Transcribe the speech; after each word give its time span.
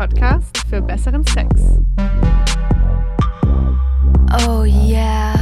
Podcast 0.00 0.56
für 0.70 0.80
besseren 0.80 1.26
Sex. 1.26 1.60
Oh 4.48 4.64
yeah. 4.64 5.34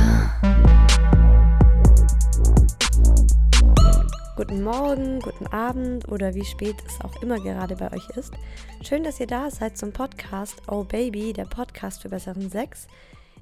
Guten 4.34 4.64
Morgen, 4.64 5.20
guten 5.20 5.46
Abend 5.46 6.08
oder 6.08 6.34
wie 6.34 6.44
spät 6.44 6.74
es 6.84 7.00
auch 7.02 7.22
immer 7.22 7.38
gerade 7.38 7.76
bei 7.76 7.92
euch 7.92 8.10
ist. 8.16 8.32
Schön, 8.82 9.04
dass 9.04 9.20
ihr 9.20 9.28
da 9.28 9.48
seid 9.48 9.78
zum 9.78 9.92
Podcast 9.92 10.60
Oh 10.66 10.82
Baby, 10.82 11.32
der 11.32 11.44
Podcast 11.44 12.02
für 12.02 12.08
besseren 12.08 12.50
Sex. 12.50 12.88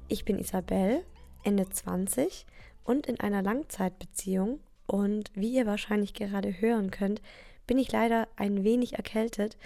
Ich 0.09 0.23
bin 0.23 0.37
Isabel, 0.37 1.03
Ende 1.43 1.67
20 1.67 2.45
und 2.83 3.07
in 3.07 3.19
einer 3.19 3.41
Langzeitbeziehung. 3.41 4.59
Und 4.85 5.31
wie 5.33 5.55
ihr 5.55 5.65
wahrscheinlich 5.65 6.13
gerade 6.13 6.61
hören 6.61 6.91
könnt, 6.91 7.23
bin 7.65 7.79
ich 7.79 7.91
leider 7.91 8.27
ein 8.35 8.63
wenig 8.63 8.97
erkältet. 8.97 9.57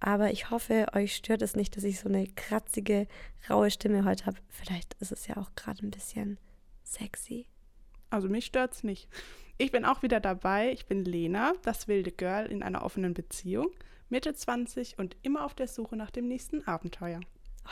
Aber 0.00 0.30
ich 0.30 0.50
hoffe, 0.50 0.86
euch 0.94 1.16
stört 1.16 1.42
es 1.42 1.56
nicht, 1.56 1.76
dass 1.76 1.84
ich 1.84 2.00
so 2.00 2.08
eine 2.08 2.26
kratzige, 2.26 3.08
raue 3.50 3.70
Stimme 3.70 4.04
heute 4.04 4.26
habe. 4.26 4.38
Vielleicht 4.48 4.94
ist 5.00 5.12
es 5.12 5.26
ja 5.26 5.36
auch 5.36 5.54
gerade 5.56 5.84
ein 5.84 5.90
bisschen 5.90 6.38
sexy. 6.84 7.46
Also 8.10 8.28
mich 8.28 8.46
stört 8.46 8.74
es 8.74 8.84
nicht. 8.84 9.08
Ich 9.58 9.72
bin 9.72 9.84
auch 9.84 10.02
wieder 10.02 10.20
dabei. 10.20 10.72
Ich 10.72 10.86
bin 10.86 11.04
Lena, 11.04 11.52
das 11.62 11.88
wilde 11.88 12.12
Girl 12.12 12.46
in 12.46 12.62
einer 12.62 12.84
offenen 12.84 13.12
Beziehung, 13.12 13.70
Mitte 14.08 14.32
20 14.32 14.98
und 14.98 15.16
immer 15.22 15.44
auf 15.44 15.54
der 15.54 15.68
Suche 15.68 15.96
nach 15.96 16.10
dem 16.10 16.28
nächsten 16.28 16.66
Abenteuer. 16.66 17.20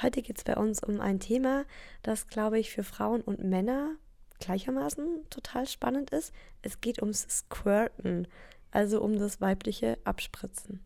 Heute 0.03 0.21
geht 0.21 0.37
es 0.37 0.45
bei 0.45 0.57
uns 0.57 0.83
um 0.83 1.01
ein 1.01 1.21
Thema, 1.21 1.65
das, 2.03 2.27
glaube 2.27 2.59
ich, 2.59 2.71
für 2.71 2.83
Frauen 2.83 3.23
und 3.23 3.43
Männer 3.43 3.95
gleichermaßen 4.41 5.25
total 5.31 5.67
spannend 5.67 6.11
ist. 6.11 6.35
Es 6.61 6.81
geht 6.81 7.01
ums 7.01 7.27
Squirten, 7.31 8.29
also 8.71 9.01
um 9.01 9.19
das 9.19 9.41
weibliche 9.41 9.97
Abspritzen. 10.05 10.81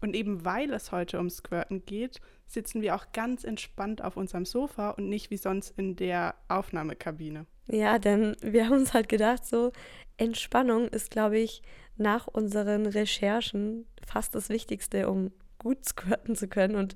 Und 0.00 0.14
eben 0.14 0.44
weil 0.44 0.72
es 0.72 0.92
heute 0.92 1.18
um 1.18 1.28
Squirten 1.28 1.84
geht, 1.84 2.20
sitzen 2.46 2.82
wir 2.82 2.94
auch 2.94 3.12
ganz 3.12 3.44
entspannt 3.44 4.02
auf 4.02 4.16
unserem 4.16 4.44
Sofa 4.44 4.90
und 4.90 5.08
nicht 5.08 5.30
wie 5.30 5.36
sonst 5.36 5.74
in 5.76 5.96
der 5.96 6.34
Aufnahmekabine. 6.48 7.46
Ja, 7.66 7.98
denn 7.98 8.36
wir 8.40 8.66
haben 8.66 8.78
uns 8.78 8.94
halt 8.94 9.08
gedacht, 9.08 9.44
so 9.44 9.72
Entspannung 10.16 10.88
ist, 10.88 11.10
glaube 11.10 11.38
ich, 11.38 11.62
nach 11.96 12.26
unseren 12.26 12.86
Recherchen 12.86 13.86
fast 14.06 14.34
das 14.34 14.48
Wichtigste, 14.48 15.08
um 15.10 15.32
gut 15.58 15.84
squirten 15.84 16.36
zu 16.36 16.48
können. 16.48 16.76
Und 16.76 16.94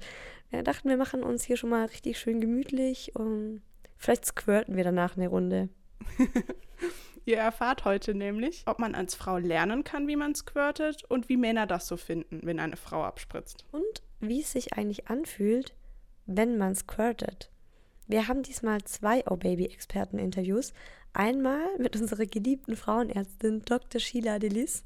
wir 0.51 0.63
dachten, 0.63 0.89
wir 0.89 0.97
machen 0.97 1.23
uns 1.23 1.45
hier 1.45 1.57
schon 1.57 1.71
mal 1.71 1.87
richtig 1.87 2.19
schön 2.19 2.41
gemütlich 2.41 3.15
und 3.15 3.63
vielleicht 3.97 4.25
squirten 4.25 4.77
wir 4.77 4.85
danach 4.85 5.17
eine 5.17 5.29
Runde. 5.29 5.69
Ihr 7.25 7.39
erfahrt 7.39 7.85
heute 7.85 8.15
nämlich, 8.15 8.65
ob 8.67 8.79
man 8.79 8.95
als 8.95 9.15
Frau 9.15 9.39
lernen 9.39 9.85
kann, 9.85 10.09
wie 10.09 10.17
man 10.17 10.35
squirtet 10.35 11.05
und 11.05 11.29
wie 11.29 11.37
Männer 11.37 11.67
das 11.67 11.87
so 11.87 11.97
finden, 11.97 12.41
wenn 12.43 12.59
eine 12.59 12.77
Frau 12.77 13.05
abspritzt. 13.05 13.65
Und 13.71 14.03
wie 14.21 14.41
es 14.41 14.53
sich 14.53 14.73
eigentlich 14.73 15.09
anfühlt, 15.09 15.75
wenn 16.27 16.59
man 16.59 16.75
squirtet. 16.75 17.51
Wir 18.09 18.29
haben 18.29 18.43
diesmal 18.43 18.83
zwei 18.83 19.23
Oh 19.31 19.37
Baby 19.37 19.67
Experten-Interviews. 19.67 20.73
Einmal 21.13 21.79
mit 21.79 21.97
unserer 21.97 22.27
geliebten 22.27 22.77
Frauenärztin 22.77 23.63
Dr. 23.65 24.01
Sheila 24.01 24.39
Delis 24.39 24.85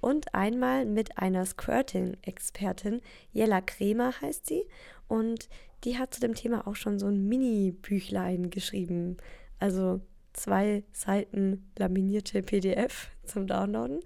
und 0.00 0.34
einmal 0.34 0.84
mit 0.84 1.18
einer 1.18 1.46
Squirting-Expertin. 1.46 3.00
Jella 3.32 3.60
Kremer 3.60 4.12
heißt 4.20 4.46
sie. 4.46 4.64
Und 5.08 5.48
die 5.84 5.98
hat 5.98 6.14
zu 6.14 6.20
dem 6.20 6.34
Thema 6.34 6.66
auch 6.66 6.76
schon 6.76 6.98
so 6.98 7.06
ein 7.06 7.28
Mini-Büchlein 7.28 8.50
geschrieben. 8.50 9.16
Also 9.58 10.00
zwei 10.40 10.84
Seiten 10.92 11.70
laminierte 11.78 12.42
PDF 12.42 13.10
zum 13.24 13.46
Downloaden. 13.46 14.00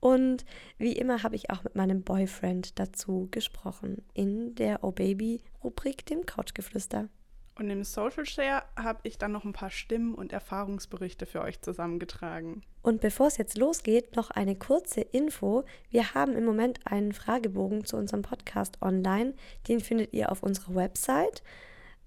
Und 0.00 0.44
wie 0.76 0.92
immer 0.92 1.22
habe 1.22 1.34
ich 1.34 1.50
auch 1.50 1.64
mit 1.64 1.74
meinem 1.74 2.02
Boyfriend 2.02 2.78
dazu 2.78 3.28
gesprochen 3.30 4.04
in 4.14 4.54
der 4.54 4.84
Oh 4.84 4.92
Baby 4.92 5.40
Rubrik 5.64 6.06
dem 6.06 6.24
Couchgeflüster. 6.24 7.08
Und 7.56 7.70
im 7.70 7.82
Social 7.82 8.24
Share 8.24 8.62
habe 8.76 9.00
ich 9.02 9.18
dann 9.18 9.32
noch 9.32 9.44
ein 9.44 9.52
paar 9.52 9.70
Stimmen 9.70 10.14
und 10.14 10.32
Erfahrungsberichte 10.32 11.26
für 11.26 11.40
euch 11.40 11.60
zusammengetragen. 11.60 12.62
Und 12.82 13.00
bevor 13.00 13.26
es 13.26 13.36
jetzt 13.36 13.58
losgeht, 13.58 14.14
noch 14.14 14.30
eine 14.30 14.54
kurze 14.54 15.00
Info. 15.00 15.64
Wir 15.90 16.14
haben 16.14 16.36
im 16.36 16.44
Moment 16.44 16.78
einen 16.84 17.12
Fragebogen 17.12 17.84
zu 17.84 17.96
unserem 17.96 18.22
Podcast 18.22 18.80
online. 18.80 19.34
Den 19.66 19.80
findet 19.80 20.12
ihr 20.12 20.30
auf 20.30 20.44
unserer 20.44 20.76
Website, 20.76 21.42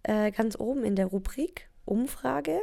äh, 0.04 0.32
ganz 0.32 0.58
oben 0.58 0.86
in 0.86 0.96
der 0.96 1.08
Rubrik 1.08 1.70
Umfrage 1.84 2.62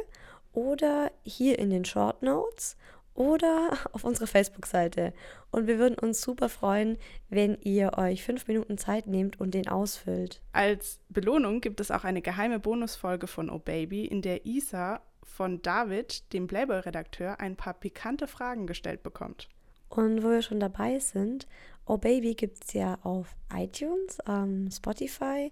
oder 0.53 1.11
hier 1.23 1.59
in 1.59 1.69
den 1.69 1.85
Short 1.85 2.21
Notes 2.21 2.77
oder 3.13 3.77
auf 3.91 4.03
unserer 4.03 4.27
Facebook-Seite. 4.27 5.13
Und 5.51 5.67
wir 5.67 5.77
würden 5.77 5.97
uns 5.97 6.21
super 6.21 6.49
freuen, 6.49 6.97
wenn 7.29 7.57
ihr 7.61 7.97
euch 7.97 8.23
fünf 8.23 8.47
Minuten 8.47 8.77
Zeit 8.77 9.07
nehmt 9.07 9.39
und 9.39 9.53
den 9.53 9.67
ausfüllt. 9.67 10.41
Als 10.53 10.99
Belohnung 11.09 11.61
gibt 11.61 11.79
es 11.79 11.91
auch 11.91 12.03
eine 12.03 12.21
geheime 12.21 12.59
Bonusfolge 12.59 13.27
von 13.27 13.49
Oh 13.49 13.59
Baby, 13.59 14.05
in 14.05 14.21
der 14.21 14.45
Isa 14.45 15.01
von 15.23 15.61
David, 15.61 16.33
dem 16.33 16.47
Playboy-Redakteur, 16.47 17.39
ein 17.39 17.55
paar 17.55 17.73
pikante 17.73 18.27
Fragen 18.27 18.67
gestellt 18.67 19.03
bekommt. 19.03 19.47
Und 19.89 20.23
wo 20.23 20.29
wir 20.29 20.41
schon 20.41 20.59
dabei 20.59 20.99
sind, 20.99 21.47
Oh 21.85 21.97
Baby 21.97 22.35
gibt 22.35 22.63
es 22.63 22.73
ja 22.73 22.99
auf 23.01 23.35
iTunes, 23.51 24.19
ähm, 24.27 24.69
Spotify, 24.71 25.51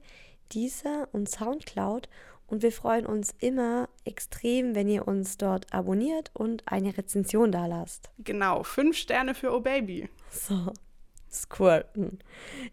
Deezer 0.53 1.07
und 1.11 1.29
Soundcloud. 1.29 2.07
Und 2.47 2.63
wir 2.63 2.71
freuen 2.71 3.05
uns 3.05 3.35
immer 3.39 3.89
extrem, 4.05 4.73
wenn 4.73 4.87
ihr 4.87 5.07
uns 5.07 5.37
dort 5.37 5.73
abonniert 5.73 6.31
und 6.33 6.63
eine 6.65 6.97
Rezension 6.97 7.51
da 7.51 7.65
lasst. 7.65 8.09
Genau, 8.19 8.63
fünf 8.63 8.97
Sterne 8.97 9.35
für 9.35 9.53
Oh 9.53 9.59
Baby. 9.59 10.09
So, 10.31 10.71
Squirten. 11.29 12.19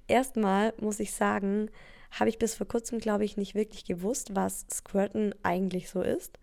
Erstmal 0.07 0.75
muss 0.81 1.01
ich 1.01 1.13
sagen, 1.13 1.71
habe 2.13 2.31
ich 2.31 2.39
bis 2.39 2.55
vor 2.55 2.69
kurzem, 2.69 3.01
glaube 3.01 3.25
ich, 3.25 3.37
nicht 3.37 3.57
wirklich 3.57 3.85
gewusst, 3.85 4.37
was 4.37 4.67
Squirten 4.71 5.35
eigentlich 5.43 5.91
so 5.91 6.03
ist 6.03 6.39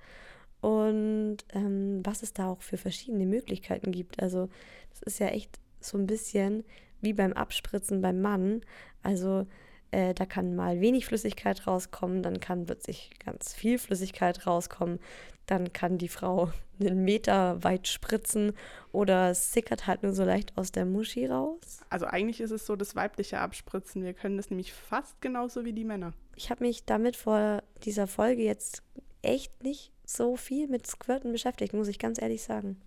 und 0.59 1.37
ähm, 1.53 2.01
was 2.03 2.23
es 2.23 2.33
da 2.33 2.49
auch 2.49 2.61
für 2.61 2.77
verschiedene 2.77 3.25
Möglichkeiten 3.25 3.91
gibt. 3.91 4.21
Also, 4.21 4.49
das 4.89 5.01
ist 5.03 5.19
ja 5.19 5.27
echt 5.27 5.59
so 5.79 5.97
ein 5.97 6.07
bisschen 6.07 6.63
wie 6.99 7.13
beim 7.13 7.33
Abspritzen 7.33 8.01
beim 8.01 8.21
Mann. 8.21 8.61
Also, 9.01 9.47
äh, 9.91 10.13
da 10.13 10.25
kann 10.25 10.55
mal 10.55 10.79
wenig 10.81 11.05
Flüssigkeit 11.05 11.67
rauskommen, 11.67 12.23
dann 12.23 12.39
kann 12.39 12.65
plötzlich 12.65 13.11
ganz 13.23 13.53
viel 13.53 13.77
Flüssigkeit 13.77 14.47
rauskommen, 14.47 14.99
dann 15.45 15.73
kann 15.73 15.97
die 15.97 16.07
Frau 16.07 16.51
einen 16.79 17.03
Meter 17.03 17.63
weit 17.63 17.87
spritzen 17.87 18.53
oder 18.91 19.31
es 19.31 19.53
sickert 19.53 19.87
halt 19.87 20.03
nur 20.03 20.13
so 20.13 20.23
leicht 20.23 20.57
aus 20.57 20.71
der 20.71 20.85
Muschi 20.85 21.27
raus. 21.27 21.81
Also 21.89 22.05
eigentlich 22.05 22.41
ist 22.41 22.51
es 22.51 22.65
so 22.65 22.75
das 22.75 22.95
weibliche 22.95 23.39
Abspritzen. 23.39 24.03
Wir 24.03 24.13
können 24.13 24.37
das 24.37 24.49
nämlich 24.49 24.73
fast 24.73 25.21
genauso 25.21 25.65
wie 25.65 25.73
die 25.73 25.85
Männer. 25.85 26.13
Ich 26.35 26.49
habe 26.49 26.63
mich 26.63 26.85
damit 26.85 27.15
vor 27.15 27.61
dieser 27.83 28.07
Folge 28.07 28.43
jetzt 28.43 28.81
echt 29.21 29.63
nicht 29.63 29.91
so 30.05 30.35
viel 30.35 30.67
mit 30.67 30.87
Squirten 30.87 31.31
beschäftigt, 31.31 31.73
muss 31.73 31.87
ich 31.87 31.99
ganz 31.99 32.21
ehrlich 32.21 32.43
sagen. 32.43 32.81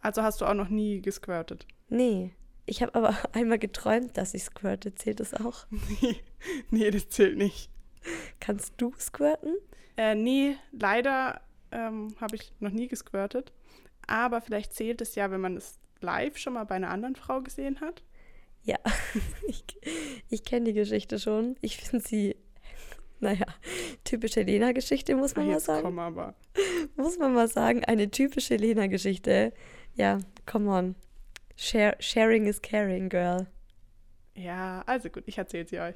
Also 0.00 0.22
hast 0.22 0.40
du 0.40 0.46
auch 0.46 0.54
noch 0.54 0.68
nie 0.68 1.00
gesquirtet? 1.00 1.66
Nee. 1.88 2.32
Ich 2.72 2.80
habe 2.80 2.94
aber 2.94 3.14
einmal 3.32 3.58
geträumt, 3.58 4.16
dass 4.16 4.32
ich 4.32 4.44
squirte. 4.44 4.94
Zählt 4.94 5.20
das 5.20 5.34
auch? 5.34 5.66
Nee, 6.00 6.16
nee 6.70 6.90
das 6.90 7.10
zählt 7.10 7.36
nicht. 7.36 7.68
Kannst 8.40 8.72
du 8.78 8.94
squirten? 8.98 9.56
Äh, 9.98 10.14
nee, 10.14 10.56
leider 10.72 11.42
ähm, 11.70 12.16
habe 12.18 12.36
ich 12.36 12.50
noch 12.60 12.70
nie 12.70 12.88
gesquirtet. 12.88 13.52
Aber 14.06 14.40
vielleicht 14.40 14.72
zählt 14.72 15.02
es 15.02 15.14
ja, 15.16 15.30
wenn 15.30 15.42
man 15.42 15.58
es 15.58 15.78
live 16.00 16.38
schon 16.38 16.54
mal 16.54 16.64
bei 16.64 16.76
einer 16.76 16.88
anderen 16.88 17.14
Frau 17.14 17.42
gesehen 17.42 17.82
hat. 17.82 18.02
Ja, 18.64 18.78
ich, 19.46 19.64
ich 20.30 20.42
kenne 20.42 20.64
die 20.64 20.72
Geschichte 20.72 21.18
schon. 21.18 21.56
Ich 21.60 21.76
finde 21.76 22.08
sie, 22.08 22.36
naja, 23.20 23.46
typische 24.02 24.42
Lena-Geschichte, 24.42 25.14
muss 25.14 25.36
man 25.36 25.44
Ach, 25.48 25.52
mal 25.52 25.60
sagen. 25.60 25.82
komm 25.82 25.98
aber. 25.98 26.34
Muss 26.96 27.18
man 27.18 27.34
mal 27.34 27.48
sagen, 27.48 27.84
eine 27.84 28.10
typische 28.10 28.56
Lena-Geschichte. 28.56 29.52
Ja, 29.94 30.20
come 30.46 30.70
on. 30.70 30.94
Share, 31.62 31.94
sharing 32.00 32.46
is 32.46 32.60
caring, 32.60 33.08
girl. 33.08 33.46
Ja, 34.34 34.82
also 34.84 35.08
gut, 35.08 35.22
ich 35.26 35.38
erzähle 35.38 35.68
sie 35.68 35.78
euch. 35.78 35.94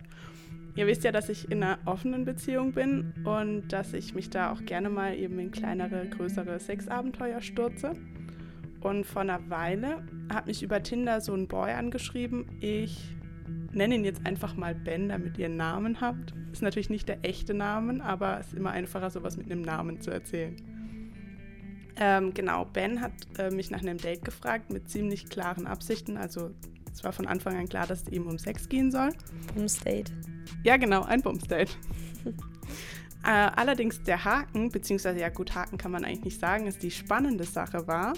Ihr 0.76 0.86
wisst 0.86 1.02
ja, 1.02 1.10
dass 1.10 1.28
ich 1.28 1.50
in 1.50 1.60
einer 1.60 1.80
offenen 1.86 2.24
Beziehung 2.24 2.70
bin 2.70 3.12
und 3.24 3.66
dass 3.72 3.92
ich 3.92 4.14
mich 4.14 4.30
da 4.30 4.52
auch 4.52 4.64
gerne 4.64 4.90
mal 4.90 5.16
eben 5.16 5.40
in 5.40 5.50
kleinere, 5.50 6.06
größere 6.08 6.60
Sexabenteuer 6.60 7.40
stürze. 7.40 7.94
Und 8.80 9.06
vor 9.06 9.22
einer 9.22 9.50
Weile 9.50 10.06
hat 10.32 10.46
mich 10.46 10.62
über 10.62 10.84
Tinder 10.84 11.20
so 11.20 11.34
ein 11.34 11.48
Boy 11.48 11.72
angeschrieben. 11.72 12.46
Ich 12.60 13.16
nenne 13.72 13.96
ihn 13.96 14.04
jetzt 14.04 14.24
einfach 14.24 14.54
mal 14.54 14.76
Ben, 14.76 15.08
damit 15.08 15.36
ihr 15.36 15.46
einen 15.46 15.56
Namen 15.56 16.00
habt. 16.00 16.32
Ist 16.52 16.62
natürlich 16.62 16.90
nicht 16.90 17.08
der 17.08 17.24
echte 17.24 17.54
Name, 17.54 18.04
aber 18.04 18.38
es 18.38 18.46
ist 18.48 18.54
immer 18.54 18.70
einfacher, 18.70 19.10
sowas 19.10 19.36
mit 19.36 19.50
einem 19.50 19.62
Namen 19.62 20.00
zu 20.00 20.12
erzählen. 20.12 20.75
Ähm, 21.98 22.34
genau, 22.34 22.66
Ben 22.66 23.00
hat 23.00 23.12
äh, 23.38 23.50
mich 23.50 23.70
nach 23.70 23.80
einem 23.80 23.98
Date 23.98 24.24
gefragt 24.24 24.70
mit 24.70 24.90
ziemlich 24.90 25.28
klaren 25.28 25.66
Absichten. 25.66 26.16
Also 26.16 26.50
es 26.92 27.04
war 27.04 27.12
von 27.12 27.26
Anfang 27.26 27.56
an 27.56 27.68
klar, 27.68 27.86
dass 27.86 28.02
es 28.02 28.08
eben 28.08 28.26
um 28.26 28.38
Sex 28.38 28.68
gehen 28.68 28.90
soll. 28.90 29.10
Homestate. 29.54 30.12
Ja, 30.62 30.76
genau, 30.76 31.02
ein 31.02 31.22
Bumsdate. 31.22 31.76
äh, 33.24 33.28
allerdings 33.28 34.02
der 34.02 34.24
Haken, 34.24 34.70
beziehungsweise 34.70 35.20
ja 35.20 35.28
gut, 35.30 35.54
Haken 35.54 35.78
kann 35.78 35.90
man 35.90 36.04
eigentlich 36.04 36.24
nicht 36.24 36.40
sagen, 36.40 36.66
ist 36.66 36.82
die 36.82 36.90
spannende 36.90 37.44
Sache 37.44 37.86
war, 37.86 38.12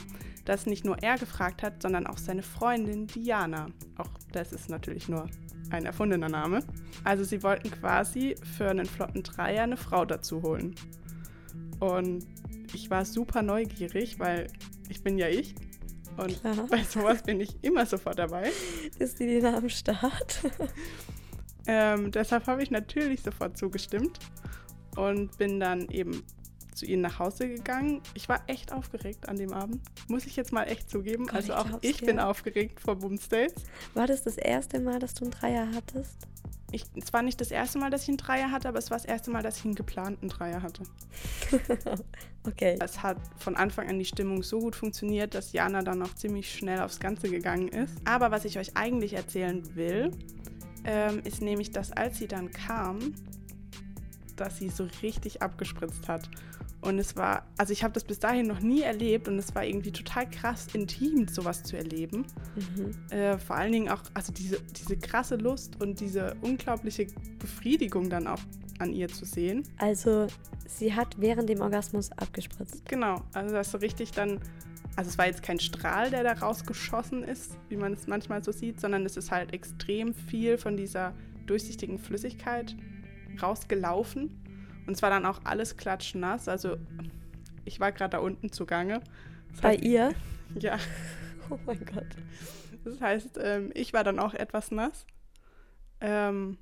dass 0.45 0.67
nicht 0.67 0.85
nur 0.85 0.99
er 1.03 1.17
gefragt 1.17 1.63
hat, 1.63 1.83
sondern 1.83 2.07
auch 2.07 2.19
seine 2.19 2.43
Freundin 2.43 3.07
Diana. 3.07 3.67
Auch 3.97 4.11
das 4.33 4.53
ist 4.53 4.69
natürlich 4.71 5.09
nur 5.09 5.29
ein 5.71 5.85
erfundener 5.85 6.29
Name. 6.29 6.61
Also 7.05 7.25
sie 7.25 7.43
wollten 7.43 7.71
quasi 7.71 8.35
für 8.57 8.71
einen 8.71 8.87
flotten 8.87 9.23
Dreier 9.23 9.65
eine 9.65 9.77
Frau 9.77 10.05
dazu 10.05 10.43
holen. 10.43 10.75
Und 11.81 12.27
ich 12.75 12.91
war 12.91 13.05
super 13.05 13.43
neugierig, 13.43 14.19
weil 14.19 14.49
ich 14.89 15.03
bin 15.03 15.19
ja 15.19 15.29
ich. 15.29 15.55
Und 16.17 16.41
Klar. 16.41 16.67
bei 16.71 16.83
sowas 16.83 17.23
bin 17.23 17.41
ich 17.41 17.57
immer 17.63 17.87
sofort 17.87 18.19
dabei. 18.19 18.51
Ist 18.99 19.21
die 19.21 19.25
Lena 19.25 19.57
am 19.57 19.69
Start? 19.69 20.41
Ähm, 21.71 22.11
deshalb 22.11 22.47
habe 22.47 22.63
ich 22.63 22.71
natürlich 22.71 23.21
sofort 23.21 23.59
zugestimmt 23.59 24.19
und 24.97 25.37
bin 25.37 25.61
dann 25.61 25.87
eben 25.91 26.25
zu 26.75 26.87
ihnen 26.87 27.03
nach 27.03 27.19
Hause 27.19 27.47
gegangen. 27.47 28.01
Ich 28.15 28.29
war 28.31 28.43
echt 28.47 28.73
aufgeregt 28.73 29.29
an 29.29 29.37
dem 29.37 29.53
Abend, 29.53 29.83
muss 30.09 30.25
ich 30.25 30.35
jetzt 30.37 30.51
mal 30.51 30.65
echt 30.65 30.89
zugeben. 30.89 31.27
Gott, 31.27 31.35
also 31.35 31.53
ich 31.53 31.59
auch 31.59 31.79
ich 31.83 31.97
dir. 31.99 32.07
bin 32.07 32.19
aufgeregt 32.21 32.81
vor 32.81 32.97
Boomstates. 32.97 33.65
War 33.93 34.07
das 34.07 34.23
das 34.23 34.39
erste 34.39 34.81
Mal, 34.81 34.99
dass 34.99 35.13
du 35.13 35.25
einen 35.25 35.33
Dreier 35.33 35.69
hattest? 35.75 36.17
Ich, 36.71 36.85
es 36.95 37.13
war 37.13 37.23
nicht 37.23 37.41
das 37.41 37.51
erste 37.51 37.79
Mal, 37.79 37.91
dass 37.91 38.03
ich 38.03 38.09
einen 38.09 38.19
Dreier 38.19 38.51
hatte, 38.51 38.69
aber 38.69 38.79
es 38.79 38.91
war 38.91 38.99
das 38.99 39.07
erste 39.07 39.31
Mal, 39.31 39.43
dass 39.43 39.59
ich 39.59 39.65
einen 39.65 39.75
geplanten 39.75 40.29
Dreier 40.29 40.63
hatte. 40.63 40.83
Okay. 42.47 42.79
Es 42.81 43.03
hat 43.03 43.19
von 43.37 43.57
Anfang 43.57 43.89
an 43.89 43.99
die 43.99 44.07
Stimmung 44.07 44.43
so 44.43 44.59
gut 44.61 44.75
funktioniert, 44.75 45.35
dass 45.35 45.53
Jana 45.53 45.83
dann 45.83 46.01
auch 46.03 46.15
ziemlich 46.15 46.55
schnell 46.55 46.81
aufs 46.81 46.99
Ganze 46.99 47.29
gegangen 47.29 47.69
ist. 47.69 47.93
Aber 48.07 48.31
was 48.31 48.47
ich 48.47 48.59
euch 48.59 48.75
eigentlich 48.75 49.13
erzählen 49.13 49.63
will, 49.77 50.13
ähm, 50.85 51.21
ist 51.25 51.43
nämlich, 51.43 51.73
dass 51.73 51.93
als 51.93 52.19
sie 52.19 52.29
dann 52.29 52.51
kam, 52.51 53.15
dass 54.37 54.59
sie 54.59 54.71
so 54.71 54.89
richtig 55.03 55.43
abgespritzt 55.43 56.09
hat. 56.09 56.31
Und 56.81 56.99
es 56.99 57.17
war, 57.17 57.47
also 57.57 57.73
ich 57.73 57.83
habe 57.83 57.93
das 57.93 58.05
bis 58.05 58.21
dahin 58.21 58.47
noch 58.47 58.61
nie 58.61 58.83
erlebt 58.83 59.27
und 59.27 59.39
es 59.39 59.55
war 59.55 59.65
irgendwie 59.65 59.91
total 59.91 60.31
krass 60.31 60.69
intim, 60.73 61.27
sowas 61.27 61.63
zu 61.65 61.77
erleben. 61.77 62.25
Mhm. 62.55 62.95
Äh, 63.11 63.39
vor 63.39 63.57
allen 63.57 63.73
Dingen 63.73 63.89
auch, 63.89 64.03
also 64.15 64.33
diese, 64.33 64.61
diese 64.61 64.97
krasse 64.97 65.37
Lust 65.37 65.81
und 65.83 65.99
diese 65.99 66.37
unglaubliche 66.41 67.09
Befriedigung 67.39 68.09
dann 68.11 68.29
auch 68.29 68.41
an 68.79 68.93
ihr 68.93 69.09
zu 69.09 69.25
sehen. 69.25 69.65
Also, 69.79 70.29
sie 70.67 70.95
hat 70.95 71.17
während 71.19 71.49
dem 71.49 71.61
Orgasmus 71.61 72.13
abgespritzt. 72.13 72.89
Genau, 72.89 73.23
also 73.33 73.55
das 73.55 73.73
so 73.73 73.79
richtig 73.79 74.13
dann, 74.13 74.39
also 74.95 75.11
es 75.11 75.19
war 75.19 75.27
jetzt 75.27 75.43
kein 75.43 75.59
Strahl, 75.59 76.11
der 76.11 76.23
da 76.23 76.33
rausgeschossen 76.35 77.25
ist, 77.25 77.59
wie 77.69 77.77
man 77.77 77.93
es 77.93 78.07
manchmal 78.07 78.45
so 78.45 78.53
sieht, 78.53 78.81
sondern 78.81 79.05
es 79.05 79.17
ist 79.17 79.33
halt 79.33 79.53
extrem 79.53 80.15
viel 80.15 80.59
von 80.59 80.77
dieser 80.77 81.13
durchsichtigen 81.47 81.99
Flüssigkeit 81.99 82.77
rausgelaufen. 83.43 84.45
Und 84.89 84.95
es 84.95 85.03
war 85.03 85.11
dann 85.11 85.27
auch 85.27 85.41
alles 85.45 85.77
klatschnass. 85.77 86.49
Also 86.49 86.79
ich 87.67 87.79
war 87.79 87.93
gerade 87.93 88.13
da 88.13 88.19
unten 88.19 88.51
zugange. 88.51 89.01
Das 89.53 89.61
Bei 89.61 89.69
heißt, 89.75 89.85
ihr? 89.85 90.15
Ja, 90.59 90.79
Oh 91.51 91.59
mein 91.67 91.85
Gott. 91.85 92.07
das 92.85 93.01
heißt, 93.03 93.39
ähm, 93.43 93.71
ich 93.75 93.93
war 93.93 94.03
dann 94.03 94.19
auch 94.19 94.33
etwas 94.33 94.71
nass. 94.71 95.07
Ähm, 96.01 96.57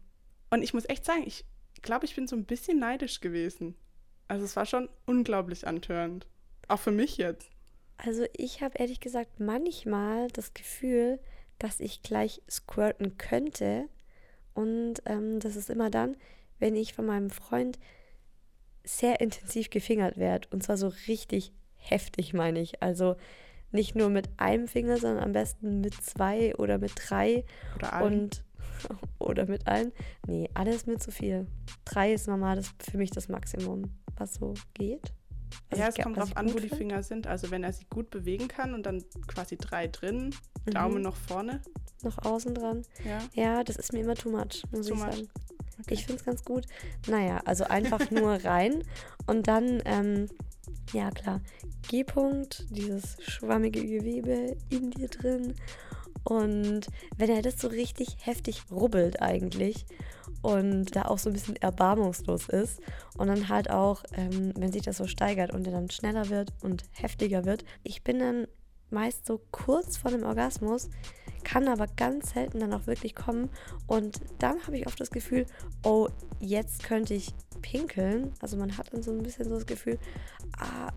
und 0.50 0.62
ich 0.62 0.75
muss 0.75 0.88
echt 0.88 1.05
sagen, 1.05 1.23
ich 1.25 1.44
glaube, 1.82 2.05
ich 2.05 2.17
bin 2.17 2.26
so 2.26 2.34
ein 2.34 2.44
bisschen 2.46 2.81
neidisch 2.81 3.20
gewesen. 3.20 3.76
Also 4.26 4.44
es 4.44 4.56
war 4.56 4.67
schon 4.67 4.88
unglaublich 5.06 5.69
antörend. 5.69 6.26
Auch 6.67 6.81
für 6.81 6.90
mich 6.90 7.17
jetzt. 7.17 7.49
Also, 7.99 8.26
ich 8.37 8.61
habe 8.61 8.76
ehrlich 8.78 8.99
gesagt 8.99 9.38
manchmal 9.38 10.26
das 10.32 10.52
Gefühl, 10.52 11.20
dass 11.61 11.78
ich 11.78 12.02
gleich 12.02 12.43
squirten 12.50 13.19
könnte. 13.19 13.88
Und 14.52 14.94
ähm, 15.06 15.38
das 15.38 15.55
ist 15.55 15.70
immer 15.70 15.90
dann, 15.90 16.17
wenn 16.58 16.75
ich 16.75 16.93
von 16.93 17.06
meinem 17.06 17.31
Freund 17.31 17.78
sehr 18.86 19.20
intensiv 19.20 19.70
gefingert 19.70 20.16
werde. 20.16 20.48
Und 20.52 20.62
zwar 20.62 20.76
so 20.76 20.92
richtig 21.08 21.52
heftig, 21.74 22.32
meine 22.32 22.60
ich. 22.60 22.82
Also 22.82 23.16
nicht 23.72 23.94
nur 23.96 24.08
mit 24.08 24.28
einem 24.36 24.68
Finger, 24.68 24.96
sondern 24.96 25.24
am 25.24 25.32
besten 25.32 25.80
mit 25.80 25.94
zwei 25.94 26.54
oder 26.56 26.78
mit 26.78 26.92
drei. 26.96 27.44
Oder 27.76 27.92
allen. 27.92 28.20
Und 28.22 28.44
oder 29.18 29.46
mit 29.46 29.66
allen. 29.66 29.92
Nee, 30.26 30.48
alles 30.54 30.86
mit 30.86 31.02
zu 31.02 31.10
viel. 31.10 31.46
Drei 31.84 32.12
ist 32.12 32.28
normal 32.28 32.56
das, 32.56 32.72
für 32.90 32.98
mich 32.98 33.10
das 33.10 33.28
Maximum, 33.28 33.90
was 34.16 34.34
so 34.34 34.54
geht. 34.74 35.12
Was 35.70 35.78
ja, 35.78 35.88
es 35.88 35.94
kommt 35.96 36.16
drauf 36.16 36.36
an, 36.36 36.52
wo 36.52 36.58
die 36.58 36.68
find. 36.68 36.78
Finger 36.78 37.02
sind. 37.02 37.26
Also 37.26 37.50
wenn 37.50 37.64
er 37.64 37.72
sie 37.72 37.86
gut 37.88 38.10
bewegen 38.10 38.48
kann 38.48 38.74
und 38.74 38.84
dann 38.84 39.02
quasi 39.26 39.56
drei 39.56 39.88
drin, 39.88 40.34
Mhm. 40.66 40.70
Daumen 40.72 41.02
noch 41.02 41.16
vorne. 41.16 41.60
Noch 42.02 42.18
außen 42.24 42.54
dran. 42.54 42.82
Ja. 43.04 43.18
Ja, 43.34 43.64
das 43.64 43.76
ist 43.76 43.92
mir 43.92 44.00
immer 44.00 44.14
too 44.16 44.30
much, 44.30 44.64
muss 44.72 44.86
Too 44.88 44.94
ich 44.94 45.00
much. 45.00 45.14
sagen. 45.14 45.28
Okay. 45.81 45.94
Ich 45.94 46.06
finde 46.06 46.20
es 46.20 46.25
ganz 46.25 46.44
gut. 46.44 46.67
Naja, 47.06 47.40
also 47.44 47.64
einfach 47.64 48.11
nur 48.11 48.32
rein 48.44 48.82
und 49.26 49.46
dann, 49.49 49.82
ähm, 49.84 50.28
ja 50.93 51.11
klar, 51.11 51.40
G-Punkt, 51.88 52.64
dieses 52.70 53.17
schwammige 53.20 53.84
Gewebe 53.84 54.56
in 54.70 54.90
dir 54.90 55.08
drin. 55.08 55.55
Und 56.25 56.88
wenn 57.17 57.31
er 57.31 57.43
das 57.43 57.61
so 57.61 57.69
richtig 57.69 58.17
heftig 58.20 58.64
rubbelt 58.70 59.23
eigentlich 59.23 59.87
und 60.43 60.96
da 60.96 61.02
auch 61.02 61.19
so 61.19 61.31
ein 61.31 61.34
bisschen 61.34 61.56
erbarmungslos 61.56 62.49
ist 62.49 62.81
und 63.17 63.28
dann 63.28 63.49
halt 63.49 63.70
auch, 63.70 64.02
ähm, 64.12 64.52
wenn 64.56 64.73
sich 64.73 64.82
das 64.82 64.96
so 64.96 65.06
steigert 65.06 65.52
und 65.52 65.67
er 65.67 65.73
dann 65.73 65.90
schneller 65.90 66.28
wird 66.28 66.52
und 66.62 66.82
heftiger 66.90 67.44
wird, 67.44 67.64
ich 67.84 68.02
bin 68.02 68.19
dann 68.19 68.49
meist 68.90 69.26
so 69.26 69.40
kurz 69.52 69.96
vor 69.96 70.11
dem 70.11 70.25
Orgasmus, 70.25 70.90
kann 71.46 71.69
aber 71.69 71.87
ganz 71.87 72.32
selten 72.32 72.58
dann 72.58 72.75
auch 72.75 72.87
wirklich 72.88 73.14
kommen 73.14 73.48
und 73.87 74.20
dann 74.40 74.60
habe 74.66 74.76
ich 74.76 74.87
oft 74.88 75.00
das 75.00 75.10
Gefühl, 75.10 75.46
oh, 75.84 76.08
jetzt 76.40 76.82
könnte 76.82 77.14
ich 77.14 77.32
pinkeln. 77.62 78.32
Also 78.40 78.56
man 78.56 78.76
hat 78.76 78.93
dann 78.93 79.02
so 79.04 79.12
ein 79.12 79.22
bisschen 79.22 79.44
so 79.48 79.54
das 79.54 79.66
Gefühl, 79.66 79.98
ah, 80.58 80.90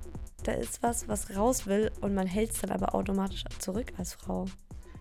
da 0.43 0.53
ist 0.53 0.81
was, 0.81 1.07
was 1.07 1.35
raus 1.35 1.67
will 1.67 1.91
und 2.01 2.15
man 2.15 2.25
hält 2.25 2.51
es 2.51 2.61
dann 2.61 2.71
aber 2.71 2.95
automatisch 2.95 3.43
zurück 3.59 3.93
als 3.97 4.13
Frau. 4.15 4.45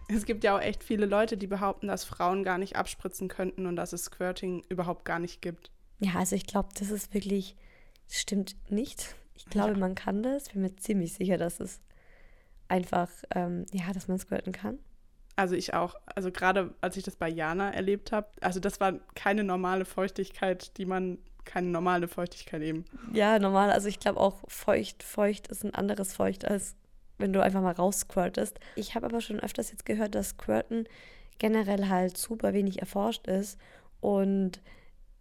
Es 0.09 0.27
gibt 0.27 0.45
ja 0.45 0.56
auch 0.56 0.61
echt 0.61 0.85
viele 0.85 1.06
Leute, 1.06 1.37
die 1.39 1.47
behaupten, 1.47 1.89
dass 1.89 2.05
Frauen 2.05 2.44
gar 2.44 2.59
nicht 2.59 2.77
abspritzen 2.77 3.29
könnten 3.29 3.67
und 3.67 3.77
dass 3.77 3.93
es 3.94 4.05
Squirting 4.05 4.62
überhaupt 4.69 5.05
gar 5.06 5.19
nicht 5.19 5.41
gibt. 5.41 5.71
Ja, 6.01 6.15
also 6.17 6.37
ich 6.37 6.47
glaube, 6.47 6.69
das 6.79 6.91
ist 6.91 7.15
wirklich, 7.15 7.56
das 8.06 8.21
stimmt 8.21 8.55
nicht. 8.71 9.15
Ich 9.35 9.47
glaube, 9.47 9.73
Ja. 9.73 9.79
man 9.79 9.94
kann 9.94 10.23
das. 10.23 10.49
Ich 10.49 10.53
bin 10.53 10.62
mir 10.62 10.77
ziemlich 10.77 11.15
sicher, 11.15 11.39
dass 11.39 11.59
es 11.61 11.81
einfach, 12.69 13.09
ähm, 13.35 13.65
ja, 13.73 13.93
dass 13.94 14.09
man 14.09 14.19
squirten 14.19 14.53
kann. 14.53 14.79
Also 15.38 15.55
ich 15.55 15.73
auch, 15.73 15.94
also 16.17 16.32
gerade 16.32 16.75
als 16.81 16.96
ich 16.96 17.05
das 17.05 17.14
bei 17.14 17.29
Jana 17.29 17.70
erlebt 17.70 18.11
habe, 18.11 18.26
also 18.40 18.58
das 18.58 18.81
war 18.81 18.94
keine 19.14 19.44
normale 19.44 19.85
Feuchtigkeit, 19.85 20.76
die 20.79 20.85
man, 20.85 21.19
keine 21.44 21.69
normale 21.69 22.08
Feuchtigkeit 22.08 22.61
eben. 22.61 22.85
Ja, 23.12 23.38
normal. 23.38 23.70
Also 23.70 23.87
ich 23.87 24.00
glaube 24.00 24.19
auch 24.19 24.40
feucht, 24.49 25.05
feucht 25.05 25.46
ist 25.46 25.64
ein 25.64 25.73
anderes 25.73 26.12
Feucht, 26.12 26.44
als 26.44 26.75
wenn 27.19 27.32
du 27.32 27.40
einfach 27.40 27.62
mal 27.62 27.70
raussquirtest. 27.70 28.58
Ich 28.75 28.96
habe 28.96 29.06
aber 29.06 29.20
schon 29.20 29.38
öfters 29.38 29.70
jetzt 29.70 29.87
gehört, 29.87 30.17
dass 30.17 30.31
Squirten 30.31 30.88
generell 31.39 31.89
halt 31.89 32.19
super 32.19 32.53
wenig 32.53 32.81
erforscht 32.81 33.29
ist. 33.29 33.60
Und 34.01 34.60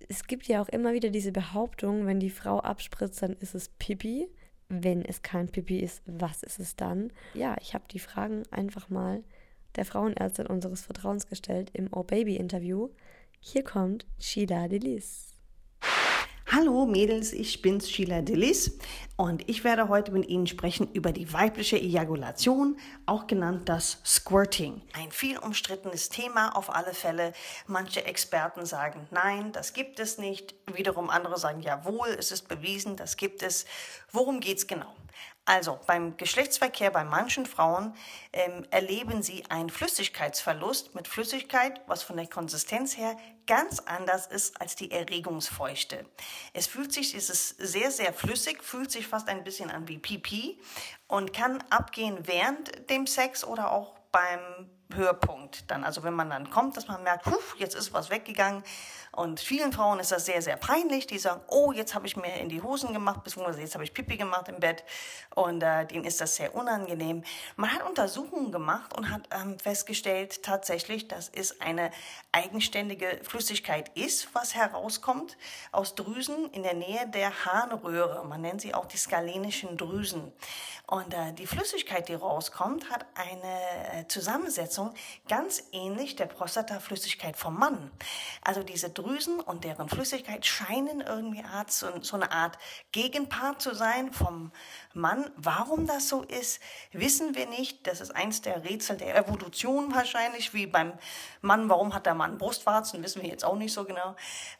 es 0.09 0.25
gibt 0.25 0.47
ja 0.47 0.63
auch 0.63 0.69
immer 0.69 0.93
wieder 0.93 1.11
diese 1.11 1.31
Behauptung, 1.31 2.07
wenn 2.07 2.19
die 2.19 2.31
Frau 2.31 2.59
abspritzt, 2.59 3.21
dann 3.21 3.33
ist 3.33 3.53
es 3.53 3.69
Pipi. 3.69 4.27
Wenn 4.67 5.05
es 5.05 5.21
kein 5.21 5.47
Pipi 5.47 5.77
ist, 5.77 6.01
was 6.07 6.41
ist 6.41 6.59
es 6.59 6.75
dann? 6.75 7.13
Ja, 7.35 7.55
ich 7.61 7.75
habe 7.75 7.85
die 7.91 7.99
Fragen 7.99 8.41
einfach 8.49 8.89
mal 8.89 9.23
der 9.77 9.85
Frauenärztin 9.85 10.47
unseres 10.47 10.81
Vertrauens 10.81 11.27
gestellt 11.27 11.69
im 11.73 11.89
Oh 11.93 12.03
Baby 12.03 12.35
Interview. 12.35 12.89
Hier 13.39 13.63
kommt 13.63 14.05
Sheila 14.19 14.67
Delis. 14.67 15.27
Hallo 16.49 16.85
Mädels, 16.85 17.33
ich 17.33 17.61
bin's 17.61 17.89
Sheila 17.89 18.21
Dillis 18.21 18.79
und 19.17 19.47
ich 19.49 19.65
werde 19.65 19.89
heute 19.89 20.13
mit 20.13 20.29
Ihnen 20.29 20.47
sprechen 20.47 20.89
über 20.93 21.11
die 21.11 21.33
weibliche 21.33 21.77
Ejakulation, 21.77 22.79
auch 23.05 23.27
genannt 23.27 23.67
das 23.67 24.01
Squirting. 24.05 24.81
Ein 24.93 25.11
viel 25.11 25.37
umstrittenes 25.37 26.07
Thema 26.07 26.55
auf 26.55 26.73
alle 26.73 26.93
Fälle. 26.93 27.33
Manche 27.67 28.05
Experten 28.05 28.65
sagen, 28.65 29.07
nein, 29.11 29.51
das 29.51 29.73
gibt 29.73 29.99
es 29.99 30.19
nicht. 30.19 30.55
Wiederum 30.73 31.09
andere 31.09 31.37
sagen, 31.37 31.59
jawohl, 31.59 32.15
es 32.17 32.31
ist 32.31 32.47
bewiesen, 32.47 32.95
das 32.95 33.17
gibt 33.17 33.43
es. 33.43 33.65
Worum 34.13 34.39
geht's 34.39 34.67
genau? 34.67 34.95
Also 35.47 35.79
beim 35.87 36.17
Geschlechtsverkehr 36.17 36.91
bei 36.91 37.05
manchen 37.05 37.45
Frauen 37.45 37.93
ähm, 38.33 38.65
erleben 38.69 39.23
sie 39.23 39.45
einen 39.49 39.69
Flüssigkeitsverlust 39.69 40.93
mit 40.93 41.07
Flüssigkeit, 41.07 41.79
was 41.87 42.03
von 42.03 42.17
der 42.17 42.27
Konsistenz 42.27 42.97
her 42.97 43.15
ganz 43.47 43.79
anders 43.79 44.27
ist 44.27 44.59
als 44.59 44.75
die 44.75 44.91
Erregungsfeuchte. 44.91 46.05
Es 46.51 46.67
fühlt 46.67 46.91
sich, 46.91 47.15
es 47.15 47.29
ist 47.29 47.55
sehr, 47.59 47.91
sehr 47.91 48.11
flüssig, 48.11 48.61
fühlt 48.61 48.91
sich 48.91 49.07
fast 49.07 49.29
ein 49.29 49.45
bisschen 49.45 49.71
an 49.71 49.87
wie 49.87 49.99
Pipi 49.99 50.59
und 51.07 51.31
kann 51.31 51.63
abgehen 51.69 52.27
während 52.27 52.89
dem 52.89 53.07
Sex 53.07 53.45
oder 53.45 53.71
auch 53.71 53.97
beim 54.11 54.69
Höhepunkt 54.93 55.71
dann. 55.71 55.85
Also 55.85 56.03
wenn 56.03 56.13
man 56.13 56.29
dann 56.29 56.49
kommt, 56.49 56.75
dass 56.75 56.87
man 56.87 57.03
merkt, 57.03 57.25
jetzt 57.57 57.75
ist 57.75 57.93
was 57.93 58.09
weggegangen. 58.09 58.63
Und 59.17 59.39
vielen 59.39 59.73
Frauen 59.73 59.99
ist 59.99 60.11
das 60.11 60.27
sehr, 60.27 60.43
sehr 60.43 60.57
peinlich. 60.57 61.07
Die 61.07 61.17
sagen, 61.17 61.41
oh, 61.47 61.71
jetzt 61.71 61.95
habe 61.95 62.05
ich 62.05 62.15
mir 62.15 62.35
in 62.35 62.49
die 62.49 62.61
Hosen 62.61 62.93
gemacht, 62.93 63.23
beziehungsweise 63.23 63.61
jetzt 63.61 63.73
habe 63.73 63.83
ich 63.83 63.91
Pipi 63.91 64.15
gemacht 64.15 64.47
im 64.47 64.59
Bett. 64.59 64.83
Und 65.33 65.63
äh, 65.63 65.87
denen 65.87 66.05
ist 66.05 66.21
das 66.21 66.35
sehr 66.35 66.53
unangenehm. 66.53 67.23
Man 67.55 67.73
hat 67.73 67.81
Untersuchungen 67.81 68.51
gemacht 68.51 68.95
und 68.95 69.09
hat 69.09 69.27
ähm, 69.31 69.57
festgestellt 69.57 70.43
tatsächlich, 70.43 71.07
dass 71.07 71.29
es 71.29 71.61
eine 71.61 71.89
eigenständige 72.31 73.19
Flüssigkeit 73.23 73.89
ist, 73.97 74.35
was 74.35 74.53
herauskommt 74.53 75.35
aus 75.71 75.95
Drüsen 75.95 76.51
in 76.51 76.61
der 76.61 76.75
Nähe 76.75 77.07
der 77.07 77.43
Harnröhre. 77.43 78.23
Man 78.23 78.41
nennt 78.41 78.61
sie 78.61 78.75
auch 78.75 78.85
die 78.85 78.97
skalenischen 78.97 79.77
Drüsen. 79.77 80.31
Und 80.85 81.13
äh, 81.15 81.33
die 81.33 81.47
Flüssigkeit, 81.47 82.07
die 82.07 82.13
rauskommt, 82.13 82.91
hat 82.91 83.07
eine 83.15 84.01
äh, 84.01 84.07
Zusammensetzung 84.07 84.93
ganz 85.27 85.63
ähnlich 85.71 86.15
der 86.15 86.27
Prostataflüssigkeit 86.27 87.35
vom 87.35 87.57
Mann. 87.57 87.91
Also 88.41 88.61
diese 88.61 88.91
Drüsen 88.91 89.06
und 89.07 89.63
deren 89.63 89.87
Flüssigkeit 89.87 90.45
scheinen 90.45 91.01
irgendwie 91.01 91.43
Art, 91.43 91.71
so, 91.71 91.87
so 92.01 92.15
eine 92.15 92.31
Art 92.31 92.57
Gegenpart 92.91 93.61
zu 93.61 93.73
sein 93.73 94.11
vom 94.11 94.51
Mann. 94.93 95.31
Warum 95.35 95.87
das 95.87 96.09
so 96.09 96.23
ist, 96.23 96.59
wissen 96.91 97.35
wir 97.35 97.45
nicht. 97.47 97.87
Das 97.87 98.01
ist 98.01 98.15
eins 98.15 98.41
der 98.41 98.63
Rätsel 98.63 98.97
der 98.97 99.15
Evolution 99.15 99.93
wahrscheinlich, 99.95 100.53
wie 100.53 100.67
beim 100.67 100.93
Mann. 101.41 101.69
Warum 101.69 101.93
hat 101.93 102.05
der 102.05 102.15
Mann 102.15 102.37
Brustwarzen, 102.37 103.01
wissen 103.03 103.21
wir 103.21 103.29
jetzt 103.29 103.45
auch 103.45 103.55
nicht 103.55 103.73
so 103.73 103.85
genau. 103.85 104.15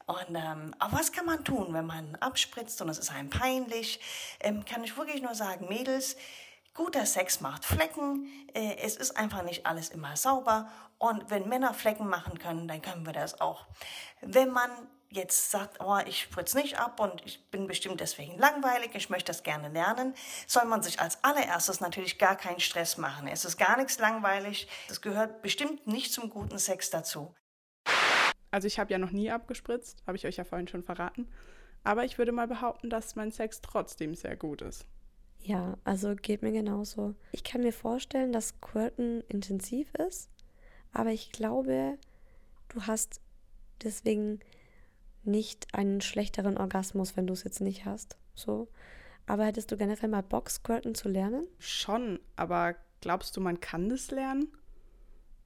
Und, 0.06 0.36
ähm, 0.36 0.74
aber 0.80 1.00
was 1.00 1.12
kann 1.12 1.26
man 1.26 1.44
tun, 1.44 1.74
wenn 1.74 1.86
man 1.86 2.16
abspritzt 2.16 2.82
und 2.82 2.90
es 2.90 2.98
ist 2.98 3.12
einem 3.12 3.30
peinlich? 3.30 4.00
Ähm, 4.40 4.64
kann 4.66 4.84
ich 4.84 4.98
wirklich 4.98 5.22
nur 5.22 5.36
sagen, 5.36 5.68
Mädels, 5.68 6.16
guter 6.74 7.06
Sex 7.06 7.42
macht 7.42 7.66
Flecken. 7.66 8.28
Äh, 8.54 8.78
es 8.84 8.96
ist 8.96 9.18
einfach 9.18 9.44
nicht 9.44 9.66
alles 9.66 9.90
immer 9.90 10.16
sauber. 10.16 10.70
Und 11.00 11.30
wenn 11.30 11.48
Männer 11.48 11.74
Flecken 11.74 12.08
machen 12.08 12.40
können, 12.40 12.68
dann 12.68 12.82
können 12.82 13.06
wir 13.06 13.14
das 13.14 13.40
auch. 13.40 13.68
Wenn 14.22 14.52
man 14.52 14.70
jetzt 15.10 15.52
sagt, 15.52 15.80
oh, 15.80 16.00
ich 16.06 16.22
spritze 16.22 16.58
nicht 16.58 16.80
ab 16.80 17.00
und 17.00 17.26
ich 17.26 17.50
bin 17.50 17.68
bestimmt 17.68 18.02
deswegen 18.02 18.38
langweilig, 18.38 18.92
ich 18.94 19.10
möchte 19.10 19.32
das 19.32 19.44
gerne 19.44 19.70
lernen, 19.70 20.14
soll 20.48 20.66
man 20.66 20.82
sich 20.82 21.00
als 21.00 21.24
allererstes 21.24 21.80
natürlich 21.80 22.18
gar 22.18 22.36
keinen 22.36 22.60
Stress 22.60 22.98
machen. 22.98 23.28
Es 23.28 23.46
ist 23.46 23.58
gar 23.58 23.78
nichts 23.78 24.00
langweilig. 24.00 24.68
Das 24.88 25.02
gehört 25.02 25.42
bestimmt 25.42 25.88
nicht 25.88 26.12
zum 26.12 26.30
guten 26.30 26.58
Sex 26.58 26.90
dazu. 26.90 27.34
Also 28.52 28.68
ich 28.68 28.80
habe 28.80 28.92
ja 28.92 28.98
noch 28.98 29.12
nie 29.12 29.32
abgespritzt, 29.32 30.04
habe 30.08 30.18
ich 30.18 30.26
euch 30.26 30.38
ja 30.38 30.44
vorhin 30.44 30.68
schon 30.68 30.84
verraten. 30.84 31.30
Aber 31.84 32.04
ich 32.04 32.18
würde 32.18 32.32
mal 32.32 32.48
behaupten, 32.48 32.90
dass 32.90 33.16
mein 33.16 33.32
Sex 33.32 33.62
trotzdem 33.62 34.16
sehr 34.16 34.36
gut 34.36 34.62
ist. 34.62 34.86
Ja, 35.40 35.78
also 35.84 36.16
geht 36.16 36.42
mir 36.42 36.52
genauso. 36.52 37.16
Ich 37.32 37.44
kann 37.44 37.62
mir 37.62 37.72
vorstellen, 37.72 38.34
dass 38.34 38.50
Squirten 38.50 39.22
intensiv 39.30 39.94
ist, 39.96 40.30
aber 40.94 41.12
ich 41.12 41.32
glaube, 41.32 41.98
du 42.70 42.84
hast 42.84 43.22
deswegen 43.84 44.40
nicht 45.24 45.68
einen 45.74 46.02
schlechteren 46.02 46.58
Orgasmus, 46.58 47.18
wenn 47.18 47.28
du 47.28 47.34
es 47.34 47.44
jetzt 47.44 47.62
nicht 47.62 47.86
hast. 47.86 48.18
So. 48.34 48.68
Aber 49.26 49.46
hättest 49.46 49.72
du 49.72 49.78
generell 49.78 50.10
mal 50.10 50.24
Bock, 50.24 50.50
Squirten 50.50 50.96
zu 50.96 51.10
lernen? 51.10 51.48
Schon, 51.60 52.20
aber 52.36 52.76
glaubst 53.02 53.36
du, 53.36 53.42
man 53.42 53.60
kann 53.60 53.90
das 53.90 54.10
lernen? 54.12 54.48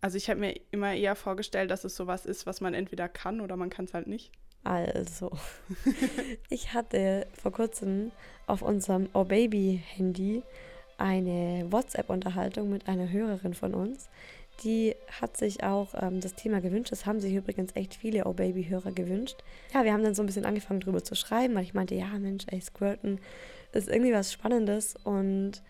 Also 0.01 0.17
ich 0.17 0.29
habe 0.29 0.39
mir 0.39 0.60
immer 0.71 0.93
eher 0.93 1.15
vorgestellt, 1.15 1.71
dass 1.71 1.83
es 1.83 1.95
sowas 1.95 2.25
ist, 2.25 2.45
was 2.45 2.62
man 2.62 2.74
entweder 2.74 3.10
kann 3.10 3.41
oder 3.41 3.55
man 3.55 3.69
kann 3.69 3.86
es 3.86 3.93
halt 3.93 4.07
nicht. 4.07 4.31
Also, 4.63 5.31
ich 6.50 6.74
hatte 6.74 7.25
vor 7.33 7.51
kurzem 7.51 8.12
auf 8.45 8.62
unserem 8.62 9.10
Oh 9.13 9.24
Baby 9.24 9.81
Handy 9.95 10.43
eine 10.98 11.65
WhatsApp-Unterhaltung 11.71 12.69
mit 12.69 12.88
einer 12.88 13.10
Hörerin 13.10 13.55
von 13.55 13.74
uns, 13.74 14.10
die 14.63 14.96
hat 15.20 15.38
sich 15.38 15.63
auch 15.63 15.94
ähm, 16.00 16.22
das 16.22 16.36
Thema 16.36 16.62
gewünscht. 16.62 16.91
Das 16.91 17.06
haben 17.06 17.20
sich 17.20 17.34
übrigens 17.34 17.75
echt 17.75 17.96
viele 17.96 18.25
Oh 18.25 18.34
Baby-Hörer 18.34 18.91
gewünscht. 18.91 19.44
Ja, 19.74 19.84
wir 19.84 19.94
haben 19.94 20.03
dann 20.03 20.15
so 20.15 20.24
ein 20.24 20.25
bisschen 20.25 20.46
angefangen 20.46 20.80
drüber 20.80 21.03
zu 21.03 21.15
schreiben, 21.15 21.56
weil 21.56 21.63
ich 21.63 21.74
meinte, 21.74 21.96
ja 21.96 22.08
Mensch, 22.20 22.46
ey, 22.48 22.62
Squirten 22.62 23.20
ist 23.72 23.89
irgendwie 23.89 24.13
was 24.13 24.32
Spannendes 24.32 24.96
und 25.03 25.62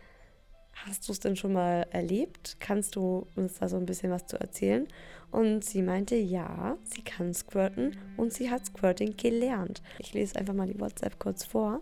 hast 0.74 1.08
du 1.08 1.12
es 1.12 1.20
denn 1.20 1.36
schon 1.36 1.54
mal 1.54 1.86
erlebt? 1.92 2.58
Kannst 2.60 2.96
du 2.96 3.28
uns 3.36 3.60
da 3.60 3.70
so 3.70 3.78
ein 3.78 3.86
bisschen 3.86 4.12
was 4.12 4.26
zu 4.26 4.40
erzählen? 4.40 4.88
Und 5.32 5.64
sie 5.64 5.82
meinte, 5.82 6.16
ja, 6.16 6.78
sie 6.84 7.04
kann 7.04 7.34
squirten 7.34 7.96
und 8.18 8.34
sie 8.34 8.50
hat 8.50 8.66
Squirting 8.66 9.16
gelernt. 9.16 9.82
Ich 10.00 10.14
lese 10.14 10.36
einfach 10.36 10.54
mal 10.54 10.68
die 10.68 10.80
WhatsApp 10.80 11.20
kurz 11.20 11.46
vor. 11.46 11.82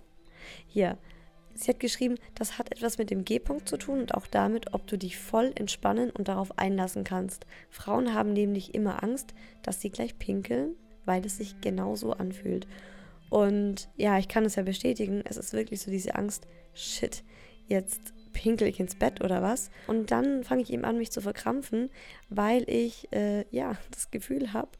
Hier, 0.68 0.98
Sie 1.60 1.70
hat 1.70 1.82
geschrieben, 1.82 2.16
das 2.36 2.58
hat 2.58 2.72
etwas 2.72 2.98
mit 2.98 3.10
dem 3.10 3.26
G-Punkt 3.26 3.68
zu 3.68 3.76
tun 3.76 4.00
und 4.00 4.16
auch 4.16 4.28
damit, 4.28 4.74
ob 4.74 4.88
du 4.88 4.98
dich 4.98 5.18
voll 5.18 5.52
entspannen 5.56 6.10
und 6.10 6.30
darauf 6.30 6.58
einlassen 6.58 7.04
kannst. 7.04 7.46
Frauen 7.70 8.14
haben 8.14 8.32
nämlich 8.32 8.74
immer 8.74 9.04
Angst, 9.04 9.34
dass 9.62 9.82
sie 9.82 9.90
gleich 9.90 10.18
pinkeln, 10.18 10.76
weil 11.04 11.26
es 11.26 11.36
sich 11.36 11.60
genauso 11.60 12.14
anfühlt. 12.14 12.66
Und 13.30 13.90
ja, 13.98 14.18
ich 14.18 14.30
kann 14.30 14.46
es 14.46 14.56
ja 14.56 14.64
bestätigen, 14.64 15.22
es 15.26 15.36
ist 15.36 15.52
wirklich 15.52 15.82
so 15.82 15.92
diese 15.92 16.16
Angst, 16.16 16.48
shit, 16.74 17.24
jetzt 17.68 18.14
pinkel 18.32 18.70
ich 18.70 18.80
ins 18.80 18.96
Bett 18.96 19.22
oder 19.22 19.42
was. 19.42 19.70
Und 19.88 20.12
dann 20.12 20.46
fange 20.46 20.62
ich 20.62 20.72
eben 20.72 20.86
an, 20.86 20.98
mich 20.98 21.12
zu 21.12 21.20
verkrampfen, 21.20 21.90
weil 22.30 22.64
ich 22.70 23.12
äh, 23.12 23.44
ja 23.52 23.76
das 23.92 24.12
Gefühl 24.12 24.54
habe, 24.54 24.72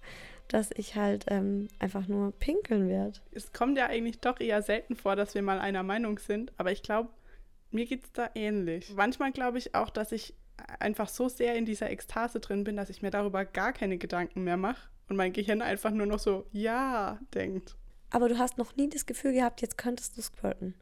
dass 0.50 0.72
ich 0.76 0.96
halt 0.96 1.26
ähm, 1.28 1.70
einfach 1.80 2.08
nur 2.08 2.32
pinkeln 2.32 2.90
werde. 2.90 3.20
Es 3.32 3.54
kommt 3.54 3.78
ja 3.78 3.86
eigentlich 3.86 4.20
doch 4.20 4.40
eher 4.40 4.62
selten 4.62 4.96
vor, 4.96 5.16
dass 5.16 5.36
wir 5.36 5.42
mal 5.42 5.60
einer 5.60 5.84
Meinung 5.84 6.20
sind, 6.20 6.52
aber 6.58 6.72
ich 6.72 6.84
glaube, 6.84 7.10
mir 7.72 7.86
geht 7.86 8.04
es 8.04 8.12
da 8.12 8.30
ähnlich. 8.36 8.92
Manchmal 8.96 9.32
glaube 9.32 9.60
ich 9.60 9.76
auch, 9.76 9.90
dass 9.90 10.12
ich 10.12 10.34
einfach 10.80 11.08
so 11.08 11.30
sehr 11.30 11.56
in 11.56 11.66
dieser 11.66 11.90
Ekstase 11.90 12.40
drin 12.40 12.64
bin, 12.64 12.76
dass 12.76 12.90
ich 12.90 13.02
mir 13.02 13.12
darüber 13.12 13.46
gar 13.46 13.74
keine 13.74 13.98
Gedanken 13.98 14.44
mehr 14.44 14.58
mache 14.58 14.90
und 15.08 15.16
mein 15.16 15.34
Gehirn 15.34 15.62
einfach 15.62 15.92
nur 15.92 16.08
noch 16.08 16.20
so 16.20 16.46
ja 16.52 17.20
denkt. 17.34 17.76
Aber 18.10 18.28
du 18.28 18.38
hast 18.38 18.58
noch 18.58 18.76
nie 18.76 18.90
das 18.90 19.06
Gefühl 19.06 19.34
gehabt, 19.34 19.62
jetzt 19.62 19.78
könntest 19.78 20.18
du 20.18 20.22
squirten. 20.22 20.74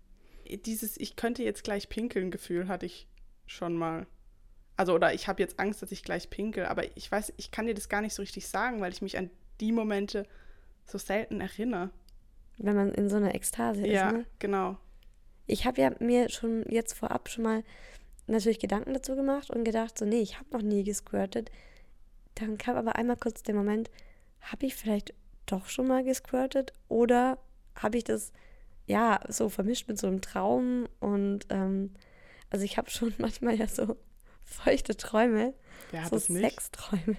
Dieses 0.65 0.97
ich 0.97 1.17
könnte 1.17 1.43
jetzt 1.43 1.63
gleich 1.63 1.89
pinkeln 1.89 2.31
Gefühl 2.31 2.69
hatte 2.69 2.86
ich 2.86 3.07
schon 3.45 3.75
mal. 3.75 4.07
Also 4.77 4.93
oder 4.93 5.13
ich 5.13 5.27
habe 5.27 5.41
jetzt 5.41 5.59
Angst, 5.59 5.81
dass 5.81 5.91
ich 5.91 6.03
gleich 6.03 6.29
pinkel, 6.29 6.65
aber 6.65 6.95
ich 6.95 7.12
weiß, 7.12 7.33
ich 7.36 7.51
kann 7.51 7.65
dir 7.65 7.74
das 7.74 7.89
gar 7.89 8.01
nicht 8.01 8.13
so 8.13 8.21
richtig 8.21 8.47
sagen, 8.47 8.79
weil 8.79 8.93
ich 8.93 9.01
mich 9.01 9.17
an 9.17 9.29
die 9.59 9.71
Momente 9.71 10.25
so 10.85 10.97
selten 10.97 11.41
erinnere. 11.41 11.89
Wenn 12.57 12.75
man 12.75 12.91
in 12.93 13.09
so 13.09 13.17
einer 13.17 13.35
Ekstase 13.35 13.85
ist. 13.85 13.93
Ja, 13.93 14.11
ne? 14.11 14.25
genau. 14.39 14.77
Ich 15.45 15.65
habe 15.65 15.81
ja 15.81 15.91
mir 15.99 16.29
schon 16.29 16.65
jetzt 16.69 16.93
vorab 16.93 17.29
schon 17.29 17.43
mal 17.43 17.63
natürlich 18.25 18.59
Gedanken 18.59 18.93
dazu 18.93 19.15
gemacht 19.15 19.49
und 19.49 19.63
gedacht, 19.63 19.97
so, 19.97 20.05
nee, 20.05 20.21
ich 20.21 20.37
habe 20.37 20.49
noch 20.51 20.61
nie 20.61 20.83
gesquirtet. 20.83 21.49
Dann 22.35 22.57
kam 22.57 22.75
aber 22.75 22.95
einmal 22.95 23.15
kurz 23.17 23.43
der 23.43 23.55
Moment, 23.55 23.89
habe 24.41 24.65
ich 24.65 24.75
vielleicht 24.75 25.13
doch 25.45 25.67
schon 25.67 25.87
mal 25.87 26.03
gesquirtet 26.03 26.73
oder 26.87 27.37
habe 27.75 27.97
ich 27.97 28.03
das 28.03 28.31
ja 28.85 29.19
so 29.27 29.49
vermischt 29.49 29.87
mit 29.87 29.97
so 29.97 30.07
einem 30.07 30.21
Traum 30.21 30.87
und 30.99 31.45
ähm, 31.49 31.93
also 32.49 32.65
ich 32.65 32.77
habe 32.77 32.89
schon 32.89 33.13
manchmal 33.17 33.55
ja 33.55 33.67
so 33.67 33.97
feuchte 34.43 34.95
Träume, 34.95 35.53
hat 35.93 36.09
so? 36.09 36.17
Sexträume. 36.17 37.17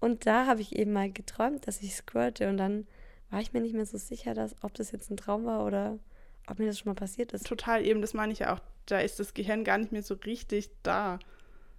Und 0.00 0.26
da 0.26 0.46
habe 0.46 0.60
ich 0.60 0.76
eben 0.76 0.92
mal 0.92 1.10
geträumt, 1.10 1.66
dass 1.66 1.82
ich 1.82 1.94
squirte 1.94 2.48
und 2.48 2.56
dann 2.56 2.86
war 3.30 3.40
ich 3.40 3.52
mir 3.52 3.60
nicht 3.60 3.74
mehr 3.74 3.86
so 3.86 3.98
sicher, 3.98 4.34
dass, 4.34 4.54
ob 4.62 4.74
das 4.74 4.92
jetzt 4.92 5.10
ein 5.10 5.16
Traum 5.16 5.44
war 5.44 5.64
oder 5.66 5.98
ob 6.46 6.58
mir 6.58 6.66
das 6.66 6.78
schon 6.78 6.90
mal 6.90 6.94
passiert 6.94 7.32
ist. 7.32 7.46
Total 7.46 7.84
eben, 7.84 8.00
das 8.00 8.14
meine 8.14 8.32
ich 8.32 8.40
ja 8.40 8.54
auch. 8.54 8.60
Da 8.86 9.00
ist 9.00 9.20
das 9.20 9.34
Gehirn 9.34 9.64
gar 9.64 9.78
nicht 9.78 9.92
mehr 9.92 10.02
so 10.02 10.14
richtig 10.14 10.70
da. 10.82 11.18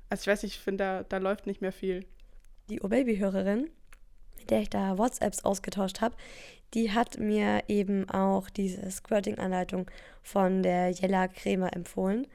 Also 0.09 0.21
ich 0.21 0.27
weiß 0.27 0.43
nicht, 0.43 0.55
ich 0.55 0.59
finde, 0.59 0.83
da, 0.83 1.03
da 1.03 1.17
läuft 1.17 1.47
nicht 1.47 1.61
mehr 1.61 1.71
viel. 1.71 2.05
Die 2.69 2.81
O-Baby-Hörerin, 2.81 3.69
mit 4.37 4.49
der 4.49 4.61
ich 4.61 4.69
da 4.69 4.97
WhatsApps 4.97 5.43
ausgetauscht 5.43 6.01
habe, 6.01 6.15
die 6.75 6.91
hat 6.91 7.17
mir 7.17 7.63
eben 7.67 8.07
auch 8.09 8.49
diese 8.49 8.89
Squirting-Anleitung 8.91 9.89
von 10.21 10.61
der 10.61 10.91
Jella 10.91 11.27
Kremer 11.27 11.73
empfohlen. 11.73 12.27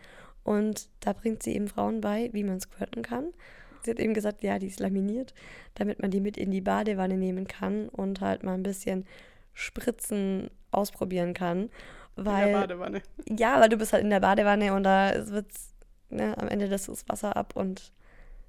Und 0.42 0.88
da 1.00 1.12
bringt 1.12 1.42
sie 1.42 1.54
eben 1.54 1.68
Frauen 1.68 2.00
bei, 2.00 2.30
wie 2.32 2.42
man 2.42 2.60
squirten 2.60 3.02
kann. 3.02 3.32
Sie 3.84 3.90
hat 3.90 4.00
eben 4.00 4.14
gesagt, 4.14 4.42
ja, 4.42 4.58
die 4.58 4.66
ist 4.66 4.80
laminiert, 4.80 5.34
damit 5.74 6.00
man 6.00 6.10
die 6.10 6.20
mit 6.20 6.36
in 6.36 6.50
die 6.50 6.60
Badewanne 6.60 7.16
nehmen 7.16 7.46
kann 7.46 7.88
und 7.88 8.20
halt 8.20 8.42
mal 8.42 8.54
ein 8.54 8.62
bisschen 8.62 9.06
Spritzen 9.52 10.50
ausprobieren 10.70 11.34
kann. 11.34 11.70
Weil, 12.16 12.46
in 12.46 12.52
der 12.52 12.60
Badewanne. 12.60 13.02
Ja, 13.28 13.60
weil 13.60 13.68
du 13.68 13.76
bist 13.76 13.92
halt 13.92 14.04
in 14.04 14.10
der 14.10 14.20
Badewanne 14.20 14.74
und 14.74 14.84
da 14.84 15.12
wird 15.28 15.46
ne, 16.10 16.36
am 16.38 16.48
Ende 16.48 16.68
das, 16.68 16.86
das 16.86 17.08
Wasser 17.08 17.36
ab 17.36 17.54
und 17.56 17.92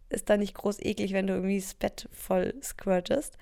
ist 0.09 0.29
dann 0.29 0.39
nicht 0.39 0.55
groß 0.55 0.79
eklig, 0.79 1.13
wenn 1.13 1.27
du 1.27 1.33
irgendwie 1.33 1.59
das 1.59 1.73
Bett 1.73 2.07
voll 2.11 2.53
squirtest. 2.61 3.37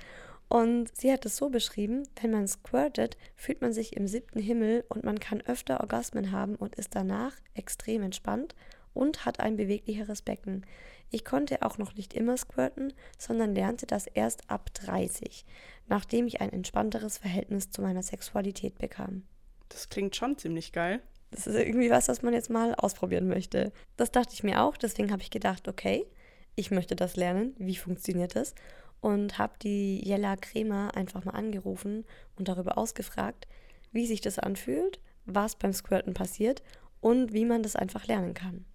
Und 0.47 0.95
sie 0.95 1.11
hat 1.11 1.25
es 1.25 1.37
so 1.37 1.49
beschrieben, 1.49 2.03
wenn 2.21 2.31
man 2.31 2.47
squirtet, 2.47 3.17
fühlt 3.35 3.61
man 3.61 3.73
sich 3.73 3.97
im 3.97 4.07
siebten 4.07 4.39
Himmel 4.39 4.83
und 4.87 5.03
man 5.03 5.19
kann 5.19 5.41
öfter 5.41 5.79
Orgasmen 5.79 6.31
haben 6.31 6.55
und 6.55 6.75
ist 6.75 6.95
danach 6.95 7.33
extrem 7.55 8.03
entspannt 8.03 8.55
und 8.93 9.25
hat 9.25 9.39
ein 9.39 9.57
beweglicheres 9.57 10.21
Becken. 10.21 10.65
Ich 11.13 11.23
konnte 11.23 11.61
auch 11.61 11.77
noch 11.77 11.93
nicht 11.93 12.15
immer 12.15 12.35
squirten, 12.37 12.91
sondern 13.19 13.53
lernte 13.53 13.85
das 13.85 14.07
erst 14.07 14.49
ab 14.49 14.73
30, 14.73 15.45
nachdem 15.85 16.25
ich 16.25 16.41
ein 16.41 16.51
entspannteres 16.51 17.19
Verhältnis 17.19 17.69
zu 17.69 17.83
meiner 17.83 18.01
Sexualität 18.01 18.79
bekam. 18.79 19.21
Das 19.69 19.89
klingt 19.89 20.15
schon 20.15 20.39
ziemlich 20.39 20.71
geil. 20.71 21.03
Das 21.29 21.45
ist 21.45 21.53
irgendwie 21.53 21.91
was, 21.91 22.07
was 22.07 22.23
man 22.23 22.33
jetzt 22.33 22.49
mal 22.49 22.73
ausprobieren 22.73 23.27
möchte. 23.27 23.71
Das 23.95 24.09
dachte 24.09 24.33
ich 24.33 24.41
mir 24.41 24.63
auch, 24.63 24.75
deswegen 24.75 25.11
habe 25.11 25.21
ich 25.21 25.29
gedacht, 25.29 25.67
okay, 25.67 26.07
ich 26.55 26.71
möchte 26.71 26.95
das 26.95 27.15
lernen, 27.15 27.53
wie 27.59 27.75
funktioniert 27.75 28.35
das? 28.35 28.55
Und 28.99 29.37
habe 29.37 29.53
die 29.61 30.03
Jella 30.03 30.35
Kremer 30.35 30.95
einfach 30.95 31.25
mal 31.25 31.35
angerufen 31.35 32.05
und 32.37 32.47
darüber 32.47 32.79
ausgefragt, 32.79 33.47
wie 33.91 34.07
sich 34.07 34.21
das 34.21 34.39
anfühlt, 34.39 34.99
was 35.25 35.57
beim 35.57 35.73
Squirten 35.73 36.15
passiert 36.15 36.63
und 37.01 37.33
wie 37.33 37.45
man 37.45 37.61
das 37.61 37.75
einfach 37.75 38.07
lernen 38.07 38.33
kann. 38.33 38.65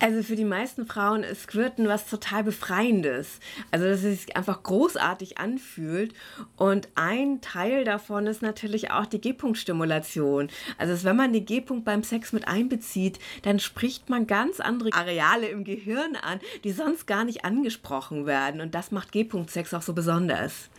Also 0.00 0.22
für 0.22 0.36
die 0.36 0.44
meisten 0.44 0.86
Frauen 0.86 1.24
ist 1.24 1.42
Squirten 1.42 1.88
was 1.88 2.06
total 2.08 2.44
Befreiendes. 2.44 3.40
Also 3.72 3.86
dass 3.86 4.04
es 4.04 4.22
sich 4.22 4.36
einfach 4.36 4.62
großartig 4.62 5.38
anfühlt. 5.38 6.14
Und 6.56 6.88
ein 6.94 7.40
Teil 7.40 7.84
davon 7.84 8.26
ist 8.26 8.40
natürlich 8.40 8.92
auch 8.92 9.06
die 9.06 9.20
G-Punkt-Stimulation. 9.20 10.48
Also 10.78 11.04
wenn 11.04 11.16
man 11.16 11.32
den 11.32 11.46
G-Punkt 11.46 11.84
beim 11.84 12.04
Sex 12.04 12.32
mit 12.32 12.46
einbezieht, 12.46 13.18
dann 13.42 13.58
spricht 13.58 14.08
man 14.08 14.28
ganz 14.28 14.60
andere 14.60 14.92
Areale 14.92 15.48
im 15.48 15.64
Gehirn 15.64 16.14
an, 16.16 16.38
die 16.62 16.72
sonst 16.72 17.06
gar 17.06 17.24
nicht 17.24 17.44
angesprochen 17.44 18.24
werden. 18.24 18.60
Und 18.60 18.74
das 18.74 18.92
macht 18.92 19.10
G-Punkt-Sex 19.10 19.74
auch 19.74 19.82
so 19.82 19.94
besonders. 19.94 20.70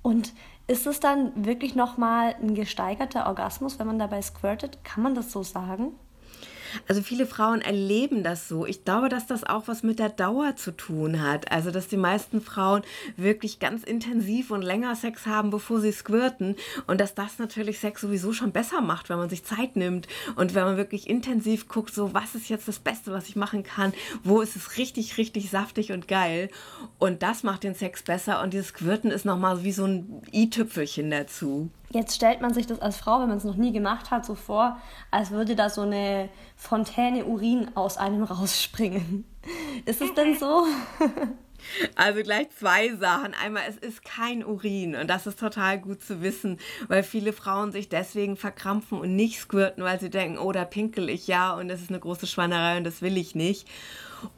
Und 0.00 0.32
ist 0.66 0.86
es 0.86 0.98
dann 0.98 1.44
wirklich 1.44 1.74
nochmal 1.74 2.36
ein 2.40 2.54
gesteigerter 2.54 3.26
Orgasmus, 3.26 3.78
wenn 3.78 3.86
man 3.86 3.98
dabei 3.98 4.22
squirtet? 4.22 4.82
Kann 4.82 5.02
man 5.02 5.14
das 5.14 5.30
so 5.30 5.42
sagen? 5.42 5.92
Also 6.88 7.02
viele 7.02 7.26
Frauen 7.26 7.60
erleben 7.60 8.22
das 8.22 8.48
so. 8.48 8.66
Ich 8.66 8.84
glaube, 8.84 9.08
dass 9.08 9.26
das 9.26 9.44
auch 9.44 9.68
was 9.68 9.82
mit 9.82 9.98
der 9.98 10.08
Dauer 10.08 10.56
zu 10.56 10.70
tun 10.72 11.22
hat. 11.22 11.50
Also, 11.50 11.70
dass 11.70 11.88
die 11.88 11.96
meisten 11.96 12.40
Frauen 12.40 12.82
wirklich 13.16 13.58
ganz 13.58 13.84
intensiv 13.84 14.50
und 14.50 14.62
länger 14.62 14.96
Sex 14.96 15.26
haben, 15.26 15.50
bevor 15.50 15.80
sie 15.80 15.92
squirten. 15.92 16.56
Und 16.86 17.00
dass 17.00 17.14
das 17.14 17.38
natürlich 17.38 17.78
Sex 17.78 18.00
sowieso 18.00 18.32
schon 18.32 18.52
besser 18.52 18.80
macht, 18.80 19.08
wenn 19.08 19.18
man 19.18 19.30
sich 19.30 19.44
Zeit 19.44 19.76
nimmt 19.76 20.08
und 20.36 20.54
wenn 20.54 20.64
man 20.64 20.76
wirklich 20.76 21.08
intensiv 21.08 21.68
guckt, 21.68 21.94
so 21.94 22.14
was 22.14 22.34
ist 22.34 22.48
jetzt 22.48 22.68
das 22.68 22.78
Beste, 22.78 23.12
was 23.12 23.28
ich 23.28 23.36
machen 23.36 23.62
kann, 23.62 23.92
wo 24.22 24.40
ist 24.40 24.56
es 24.56 24.76
richtig, 24.76 25.18
richtig 25.18 25.50
saftig 25.50 25.92
und 25.92 26.08
geil. 26.08 26.50
Und 26.98 27.22
das 27.22 27.42
macht 27.42 27.64
den 27.64 27.74
Sex 27.74 28.02
besser. 28.02 28.42
Und 28.42 28.52
dieses 28.52 28.68
Squirten 28.68 29.10
ist 29.10 29.24
nochmal 29.24 29.64
wie 29.64 29.72
so 29.72 29.84
ein 29.84 30.22
i-Tüpfelchen 30.32 31.10
dazu. 31.10 31.70
Jetzt 31.94 32.16
stellt 32.16 32.40
man 32.40 32.52
sich 32.52 32.66
das 32.66 32.80
als 32.80 32.96
Frau, 32.96 33.20
wenn 33.20 33.28
man 33.28 33.38
es 33.38 33.44
noch 33.44 33.54
nie 33.54 33.70
gemacht 33.72 34.10
hat, 34.10 34.26
so 34.26 34.34
vor, 34.34 34.80
als 35.12 35.30
würde 35.30 35.54
da 35.54 35.70
so 35.70 35.82
eine 35.82 36.28
Fontäne 36.56 37.24
Urin 37.24 37.70
aus 37.76 37.98
einem 37.98 38.24
rausspringen. 38.24 39.24
Ist 39.86 40.02
es 40.02 40.12
denn 40.14 40.36
so? 40.36 40.66
Also 41.94 42.22
gleich 42.22 42.50
zwei 42.50 42.94
Sachen. 42.94 43.32
Einmal, 43.42 43.62
es 43.66 43.78
ist 43.78 44.04
kein 44.04 44.44
Urin 44.44 44.94
und 44.94 45.08
das 45.08 45.26
ist 45.26 45.38
total 45.38 45.80
gut 45.80 46.02
zu 46.02 46.20
wissen, 46.20 46.58
weil 46.88 47.02
viele 47.02 47.32
Frauen 47.32 47.72
sich 47.72 47.88
deswegen 47.88 48.36
verkrampfen 48.36 48.98
und 48.98 49.16
nicht 49.16 49.40
squirten, 49.40 49.82
weil 49.82 49.98
sie 49.98 50.10
denken, 50.10 50.36
oh, 50.36 50.52
da 50.52 50.66
pinkel 50.66 51.08
ich 51.08 51.26
ja 51.26 51.54
und 51.54 51.68
das 51.68 51.80
ist 51.80 51.88
eine 51.88 52.00
große 52.00 52.26
Schweinerei 52.26 52.76
und 52.76 52.84
das 52.84 53.00
will 53.00 53.16
ich 53.16 53.34
nicht. 53.34 53.66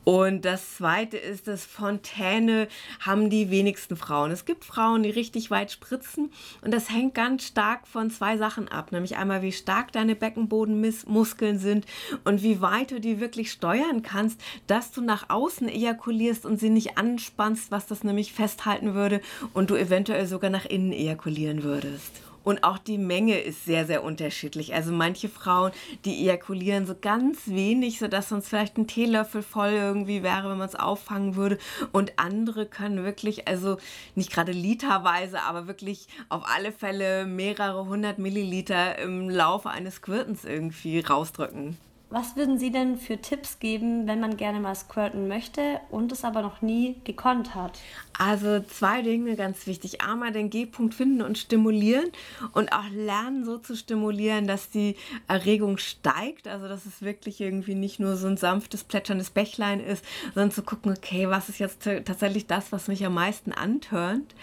Und 0.04 0.44
das 0.44 0.76
zweite 0.76 1.16
ist, 1.16 1.48
dass 1.48 1.64
Fontäne 1.64 2.68
haben 3.00 3.28
die 3.28 3.50
wenigsten 3.50 3.96
Frauen. 3.96 4.30
Es 4.30 4.44
gibt 4.44 4.64
Frauen, 4.64 5.02
die 5.02 5.10
richtig 5.10 5.50
weit 5.50 5.72
spritzen 5.72 6.30
und 6.62 6.72
das 6.72 6.90
hängt 6.90 7.14
ganz 7.14 7.44
stark 7.44 7.86
von 7.86 8.10
zwei 8.10 8.36
Sachen 8.36 8.68
ab. 8.68 8.92
Nämlich 8.92 9.16
einmal, 9.16 9.42
wie 9.42 9.52
stark 9.52 9.92
deine 9.92 10.14
Beckenbodenmuskeln 10.14 11.58
sind 11.58 11.86
und 12.24 12.42
wie 12.42 12.60
weit 12.60 12.92
du 12.92 13.00
die 13.00 13.20
wirklich 13.20 13.50
steuern 13.50 14.02
kannst, 14.02 14.40
dass 14.66 14.92
du 14.92 15.00
nach 15.00 15.28
außen 15.28 15.68
ejakulierst 15.68 16.46
und 16.46 16.60
sie 16.60 16.70
nicht 16.70 16.98
anspannst, 16.98 17.70
was 17.70 17.86
das 17.86 18.04
nämlich 18.04 18.32
festhalten 18.32 18.94
würde 18.94 19.20
und 19.54 19.70
du 19.70 19.76
eventuell 19.76 20.26
sogar 20.26 20.50
nach 20.50 20.66
innen 20.66 20.92
ejakulieren 20.92 21.62
würdest. 21.62 22.22
Und 22.46 22.62
auch 22.62 22.78
die 22.78 22.96
Menge 22.96 23.40
ist 23.40 23.64
sehr, 23.64 23.86
sehr 23.86 24.04
unterschiedlich. 24.04 24.72
Also 24.72 24.92
manche 24.92 25.28
Frauen, 25.28 25.72
die 26.04 26.22
ejakulieren 26.22 26.86
so 26.86 26.94
ganz 26.94 27.48
wenig, 27.48 27.98
sodass 27.98 28.28
sonst 28.28 28.46
vielleicht 28.46 28.78
ein 28.78 28.86
Teelöffel 28.86 29.42
voll 29.42 29.70
irgendwie 29.70 30.22
wäre, 30.22 30.48
wenn 30.48 30.58
man 30.58 30.68
es 30.68 30.76
auffangen 30.76 31.34
würde. 31.34 31.58
Und 31.90 32.12
andere 32.18 32.64
können 32.64 33.02
wirklich, 33.02 33.48
also 33.48 33.78
nicht 34.14 34.30
gerade 34.30 34.52
literweise, 34.52 35.42
aber 35.42 35.66
wirklich 35.66 36.06
auf 36.28 36.44
alle 36.46 36.70
Fälle 36.70 37.26
mehrere 37.26 37.86
hundert 37.86 38.20
Milliliter 38.20 38.96
im 39.00 39.28
Laufe 39.28 39.68
eines 39.68 40.00
Quirtens 40.00 40.44
irgendwie 40.44 41.00
rausdrücken. 41.00 41.76
Was 42.08 42.36
würden 42.36 42.56
Sie 42.56 42.70
denn 42.70 42.98
für 42.98 43.20
Tipps 43.20 43.58
geben, 43.58 44.06
wenn 44.06 44.20
man 44.20 44.36
gerne 44.36 44.60
mal 44.60 44.76
squirten 44.76 45.26
möchte 45.26 45.80
und 45.90 46.12
es 46.12 46.24
aber 46.24 46.40
noch 46.40 46.62
nie 46.62 46.94
gekonnt 47.02 47.56
hat? 47.56 47.80
Also 48.18 48.60
zwei 48.60 49.02
Dinge 49.02 49.36
ganz 49.36 49.66
wichtig. 49.66 50.00
Einmal 50.00 50.32
den 50.32 50.50
G-Punkt 50.50 50.94
finden 50.94 51.22
und 51.22 51.36
stimulieren 51.38 52.10
und 52.52 52.72
auch 52.72 52.88
lernen 52.90 53.44
so 53.44 53.58
zu 53.58 53.76
stimulieren, 53.76 54.46
dass 54.46 54.70
die 54.70 54.96
Erregung 55.28 55.78
steigt. 55.78 56.48
Also 56.48 56.68
dass 56.68 56.86
es 56.86 57.02
wirklich 57.02 57.40
irgendwie 57.40 57.74
nicht 57.74 58.00
nur 58.00 58.16
so 58.16 58.26
ein 58.26 58.36
sanftes, 58.36 58.84
plätscherndes 58.84 59.30
Bächlein 59.30 59.80
ist, 59.80 60.04
sondern 60.34 60.50
zu 60.50 60.62
gucken, 60.62 60.94
okay, 60.96 61.28
was 61.28 61.48
ist 61.48 61.58
jetzt 61.58 61.82
tatsächlich 61.82 62.46
das, 62.46 62.72
was 62.72 62.88
mich 62.88 63.04
am 63.04 63.14
meisten 63.14 63.52
antörnt. 63.52 64.34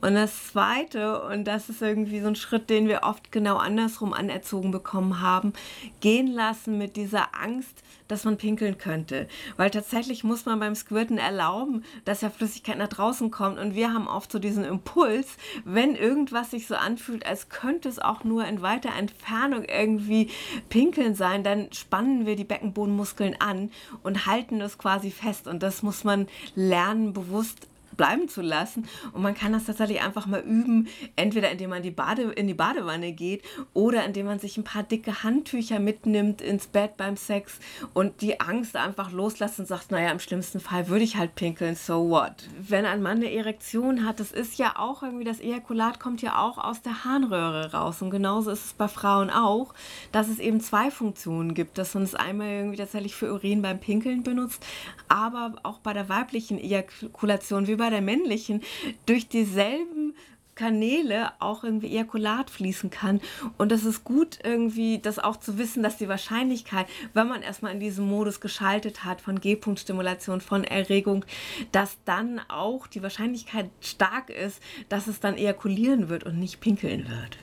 Und 0.00 0.14
das 0.14 0.48
Zweite, 0.48 1.22
und 1.22 1.44
das 1.44 1.68
ist 1.68 1.82
irgendwie 1.82 2.20
so 2.20 2.28
ein 2.28 2.36
Schritt, 2.36 2.68
den 2.68 2.88
wir 2.88 3.02
oft 3.04 3.32
genau 3.32 3.56
andersrum 3.56 4.12
anerzogen 4.12 4.70
bekommen 4.70 5.20
haben, 5.20 5.52
gehen 6.00 6.26
lassen 6.26 6.78
mit 6.78 6.96
dieser 6.96 7.34
Angst, 7.38 7.83
dass 8.08 8.24
man 8.24 8.36
pinkeln 8.36 8.78
könnte. 8.78 9.28
Weil 9.56 9.70
tatsächlich 9.70 10.24
muss 10.24 10.46
man 10.46 10.60
beim 10.60 10.74
Squirten 10.74 11.18
erlauben, 11.18 11.84
dass 12.04 12.20
ja 12.20 12.30
Flüssigkeit 12.30 12.78
nach 12.78 12.88
draußen 12.88 13.30
kommt. 13.30 13.58
Und 13.58 13.74
wir 13.74 13.92
haben 13.92 14.08
oft 14.08 14.30
so 14.30 14.38
diesen 14.38 14.64
Impuls, 14.64 15.36
wenn 15.64 15.94
irgendwas 15.94 16.50
sich 16.50 16.66
so 16.66 16.74
anfühlt, 16.74 17.26
als 17.26 17.48
könnte 17.48 17.88
es 17.88 17.98
auch 17.98 18.24
nur 18.24 18.44
in 18.46 18.62
weiter 18.62 18.90
Entfernung 18.96 19.64
irgendwie 19.64 20.30
pinkeln 20.68 21.14
sein, 21.14 21.44
dann 21.44 21.72
spannen 21.72 22.26
wir 22.26 22.36
die 22.36 22.44
Beckenbodenmuskeln 22.44 23.36
an 23.40 23.70
und 24.02 24.26
halten 24.26 24.58
das 24.58 24.78
quasi 24.78 25.10
fest. 25.10 25.46
Und 25.46 25.62
das 25.62 25.82
muss 25.82 26.04
man 26.04 26.28
lernen, 26.54 27.12
bewusst 27.12 27.68
bleiben 27.96 28.28
zu 28.28 28.42
lassen. 28.42 28.86
Und 29.12 29.22
man 29.22 29.34
kann 29.34 29.52
das 29.52 29.64
tatsächlich 29.64 30.02
einfach 30.02 30.26
mal 30.26 30.40
üben, 30.40 30.88
entweder 31.16 31.50
indem 31.50 31.70
man 31.70 31.82
die 31.82 31.90
Bade, 31.90 32.22
in 32.32 32.46
die 32.46 32.54
Badewanne 32.54 33.12
geht 33.12 33.42
oder 33.72 34.04
indem 34.04 34.26
man 34.26 34.38
sich 34.38 34.56
ein 34.56 34.64
paar 34.64 34.82
dicke 34.82 35.22
Handtücher 35.22 35.78
mitnimmt 35.78 36.40
ins 36.40 36.66
Bett 36.66 36.96
beim 36.96 37.16
Sex 37.16 37.58
und 37.92 38.20
die 38.20 38.40
Angst 38.40 38.76
einfach 38.76 39.12
loslässt 39.12 39.58
und 39.58 39.66
sagt, 39.66 39.90
naja, 39.90 40.10
im 40.10 40.20
schlimmsten 40.20 40.60
Fall 40.60 40.88
würde 40.88 41.04
ich 41.04 41.16
halt 41.16 41.34
pinkeln, 41.34 41.76
so 41.76 42.08
what. 42.08 42.48
Wenn 42.58 42.86
ein 42.86 43.02
Mann 43.02 43.18
eine 43.18 43.32
Erektion 43.32 44.04
hat, 44.04 44.20
das 44.20 44.32
ist 44.32 44.58
ja 44.58 44.74
auch 44.76 45.02
irgendwie, 45.02 45.24
das 45.24 45.40
Ejakulat 45.40 46.00
kommt 46.00 46.22
ja 46.22 46.38
auch 46.38 46.58
aus 46.58 46.82
der 46.82 47.04
Harnröhre 47.04 47.72
raus. 47.72 48.02
Und 48.02 48.10
genauso 48.10 48.50
ist 48.50 48.66
es 48.66 48.72
bei 48.72 48.88
Frauen 48.88 49.30
auch, 49.30 49.74
dass 50.12 50.28
es 50.28 50.38
eben 50.38 50.60
zwei 50.60 50.90
Funktionen 50.90 51.54
gibt, 51.54 51.78
dass 51.78 51.94
man 51.94 52.02
es 52.02 52.14
einmal 52.14 52.48
irgendwie 52.48 52.76
tatsächlich 52.76 53.14
für 53.14 53.32
Urin 53.32 53.62
beim 53.62 53.80
Pinkeln 53.80 54.22
benutzt, 54.22 54.64
aber 55.08 55.54
auch 55.62 55.78
bei 55.78 55.92
der 55.92 56.08
weiblichen 56.08 56.58
Ejakulation, 56.58 57.66
wie 57.66 57.76
bei 57.76 57.83
bei 57.84 57.90
der 57.90 58.00
männlichen 58.00 58.62
durch 59.04 59.28
dieselben 59.28 60.14
Kanäle 60.54 61.32
auch 61.38 61.64
irgendwie 61.64 61.88
Ejakulat 61.88 62.48
fließen 62.48 62.88
kann. 62.88 63.20
Und 63.58 63.70
das 63.72 63.84
ist 63.84 64.04
gut 64.04 64.38
irgendwie, 64.42 65.00
das 65.00 65.18
auch 65.18 65.36
zu 65.36 65.58
wissen, 65.58 65.82
dass 65.82 65.98
die 65.98 66.08
Wahrscheinlichkeit, 66.08 66.86
wenn 67.12 67.28
man 67.28 67.42
erstmal 67.42 67.72
in 67.72 67.80
diesem 67.80 68.08
Modus 68.08 68.40
geschaltet 68.40 69.04
hat 69.04 69.20
von 69.20 69.38
G-Punkt-Stimulation, 69.38 70.40
von 70.40 70.64
Erregung, 70.64 71.26
dass 71.72 71.98
dann 72.06 72.40
auch 72.48 72.86
die 72.86 73.02
Wahrscheinlichkeit 73.02 73.68
stark 73.82 74.30
ist, 74.30 74.62
dass 74.88 75.06
es 75.06 75.20
dann 75.20 75.36
ejakulieren 75.36 76.08
wird 76.08 76.24
und 76.24 76.38
nicht 76.38 76.60
pinkeln 76.60 77.06
wird. 77.06 77.36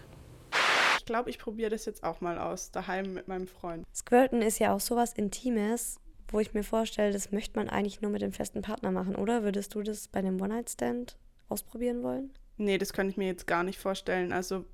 Ich 0.97 1.05
glaube, 1.05 1.29
ich 1.29 1.37
probiere 1.37 1.69
das 1.69 1.85
jetzt 1.85 2.03
auch 2.03 2.21
mal 2.21 2.39
aus, 2.39 2.71
daheim 2.71 3.13
mit 3.13 3.27
meinem 3.27 3.45
Freund. 3.45 3.85
Squirten 3.93 4.41
ist 4.41 4.57
ja 4.57 4.73
auch 4.73 4.79
sowas 4.79 5.13
Intimes 5.13 5.99
wo 6.31 6.39
ich 6.39 6.53
mir 6.53 6.63
vorstelle, 6.63 7.11
das 7.11 7.31
möchte 7.31 7.57
man 7.57 7.69
eigentlich 7.69 8.01
nur 8.01 8.11
mit 8.11 8.21
dem 8.21 8.33
festen 8.33 8.61
Partner 8.61 8.91
machen, 8.91 9.15
oder? 9.15 9.43
Würdest 9.43 9.75
du 9.75 9.81
das 9.81 10.07
bei 10.07 10.19
einem 10.19 10.41
One-Night-Stand 10.41 11.17
ausprobieren 11.49 12.03
wollen? 12.03 12.31
Nee, 12.57 12.77
das 12.77 12.93
kann 12.93 13.09
ich 13.09 13.17
mir 13.17 13.27
jetzt 13.27 13.47
gar 13.47 13.63
nicht 13.63 13.79
vorstellen. 13.79 14.31
Also 14.31 14.65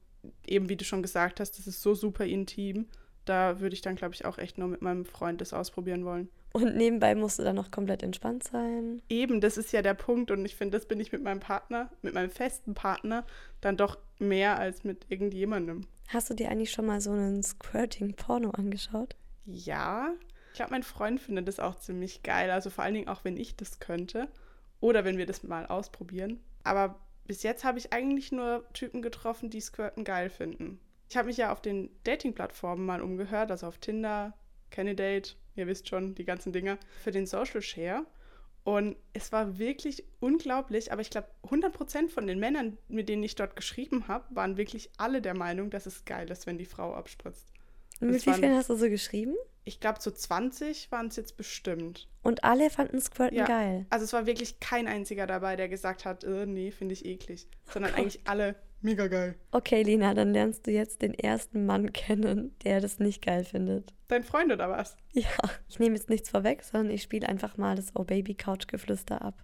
eben 0.46 0.70
wie 0.70 0.76
du 0.76 0.86
schon 0.86 1.02
gesagt 1.02 1.40
hast, 1.40 1.58
das 1.58 1.68
ist 1.68 1.82
so 1.82 1.96
super 1.96 2.26
intim. 2.26 2.88
Da 3.26 3.60
würde 3.60 3.74
ich 3.74 3.82
dann, 3.82 3.96
glaube 3.96 4.14
ich, 4.14 4.26
auch 4.26 4.38
echt 4.38 4.58
nur 4.58 4.68
mit 4.68 4.82
meinem 4.82 5.04
Freund 5.04 5.42
das 5.42 5.54
ausprobieren 5.54 6.06
wollen. 6.06 6.30
Und 6.54 6.76
nebenbei 6.76 7.14
musst 7.14 7.40
du 7.40 7.44
dann 7.44 7.56
noch 7.58 7.72
komplett 7.72 8.02
entspannt 8.02 8.44
sein. 8.44 9.02
Eben, 9.10 9.42
das 9.42 9.58
ist 9.58 9.74
ja 9.74 9.82
der 9.82 9.94
Punkt. 9.94 10.32
Und 10.32 10.46
ich 10.46 10.56
finde, 10.56 10.78
das 10.78 10.88
bin 10.88 11.00
ich 11.00 11.12
mit 11.12 11.24
meinem 11.24 11.42
Partner, 11.42 11.92
mit 12.02 12.14
meinem 12.14 12.32
festen 12.32 12.74
Partner, 12.74 13.26
dann 13.62 13.78
doch 13.78 13.98
mehr 14.18 14.58
als 14.58 14.84
mit 14.84 15.06
irgendjemandem. 15.10 15.86
Hast 16.08 16.30
du 16.30 16.34
dir 16.34 16.50
eigentlich 16.50 16.72
schon 16.72 16.86
mal 16.86 17.02
so 17.02 17.12
einen 17.12 17.44
Squirting-Porno 17.44 18.52
angeschaut? 18.52 19.16
Ja, 19.46 20.14
glaube, 20.58 20.72
mein 20.72 20.84
Freund 20.84 21.22
findet 21.22 21.48
das 21.48 21.60
auch 21.60 21.76
ziemlich 21.76 22.24
geil. 22.24 22.52
Also 22.52 22.70
vor 22.70 22.84
allen 22.84 22.94
Dingen 22.94 23.08
auch, 23.08 23.24
wenn 23.24 23.38
ich 23.38 23.56
das 23.56 23.80
könnte. 23.80 24.28
Oder 24.80 25.06
wenn 25.06 25.18
wir 25.18 25.26
das 25.26 25.44
mal 25.44 25.66
ausprobieren. 25.66 26.40
Aber 26.64 27.00
bis 27.26 27.44
jetzt 27.44 27.64
habe 27.64 27.80
ich 27.80 27.94
eigentlich 27.94 28.32
nur 28.32 28.66
Typen 28.74 29.02
getroffen, 29.02 29.50
die 29.50 29.62
Squirten 29.62 30.04
geil 30.04 30.30
finden. 30.30 30.80
Ich 31.10 31.18
habe 31.18 31.28
mich 31.28 31.38
ja 31.38 31.52
auf 31.52 31.62
den 31.62 31.90
Dating-Plattformen 32.04 32.86
mal 32.86 33.02
umgehört, 33.02 33.50
also 33.50 33.68
auf 33.68 33.78
Tinder, 33.78 34.34
Candidate, 34.70 35.36
ihr 35.56 35.68
wisst 35.68 35.88
schon, 35.88 36.16
die 36.16 36.26
ganzen 36.26 36.52
Dinger, 36.52 36.78
für 37.02 37.12
den 37.12 37.26
Social 37.26 37.62
Share. 37.62 38.06
Und 38.64 38.98
es 39.14 39.32
war 39.32 39.58
wirklich 39.58 40.04
unglaublich, 40.20 40.92
aber 40.92 41.02
ich 41.02 41.10
glaube, 41.10 41.30
100% 41.44 42.10
von 42.10 42.28
den 42.28 42.40
Männern, 42.40 42.78
mit 42.90 43.08
denen 43.08 43.24
ich 43.24 43.36
dort 43.36 43.56
geschrieben 43.56 44.10
habe, 44.10 44.26
waren 44.36 44.58
wirklich 44.58 44.90
alle 44.98 45.22
der 45.22 45.36
Meinung, 45.36 45.70
dass 45.70 45.86
es 45.86 46.04
geil 46.04 46.30
ist, 46.30 46.46
wenn 46.48 46.58
die 46.58 46.66
Frau 46.66 46.94
abspritzt. 46.94 47.54
Und 48.00 48.12
mit 48.12 48.26
wie 48.26 48.34
vielen 48.34 48.56
hast 48.56 48.70
du 48.70 48.76
so 48.76 48.90
geschrieben? 48.90 49.36
Ich 49.64 49.80
glaube, 49.80 50.00
so 50.02 50.12
20 50.12 50.92
waren 50.92 51.08
es 51.08 51.16
jetzt 51.18 51.36
bestimmt. 51.36 52.08
Und 52.24 52.44
alle 52.44 52.70
fanden 52.70 53.02
Squirten 53.02 53.38
Ja. 53.38 53.46
geil. 53.46 53.86
Also 53.90 54.06
es 54.06 54.14
war 54.14 54.26
wirklich 54.26 54.60
kein 54.60 54.88
einziger 54.88 55.28
dabei, 55.28 55.56
der 55.56 55.68
gesagt 55.68 56.06
hat, 56.06 56.24
äh, 56.24 56.46
nee, 56.46 56.72
finde 56.72 56.94
ich 56.94 57.06
eklig. 57.06 57.48
Sondern 57.66 57.94
eigentlich 57.94 58.22
alle 58.28 58.56
mega 58.82 59.08
geil. 59.08 59.36
Okay, 59.52 59.82
Lina, 59.84 60.14
dann 60.14 60.32
lernst 60.32 60.68
du 60.68 60.72
jetzt 60.72 61.02
den 61.02 61.14
ersten 61.14 61.66
Mann 61.66 61.92
kennen, 61.92 62.56
der 62.64 62.80
das 62.80 63.00
nicht 63.00 63.26
geil 63.26 63.44
findet. 63.44 63.94
Dein 64.08 64.24
Freund 64.24 64.52
oder 64.54 64.70
was? 64.70 64.96
Ja, 65.12 65.28
ich 65.68 65.80
nehme 65.80 65.96
jetzt 65.96 66.10
nichts 66.10 66.30
vorweg, 66.30 66.64
sondern 66.64 66.92
ich 66.92 67.02
spiele 67.02 67.28
einfach 67.28 67.58
mal 67.58 67.76
das 67.76 67.96
Oh 67.96 68.04
Baby 68.04 68.36
Couch 68.36 68.68
Geflüster 68.68 69.22
ab. 69.22 69.44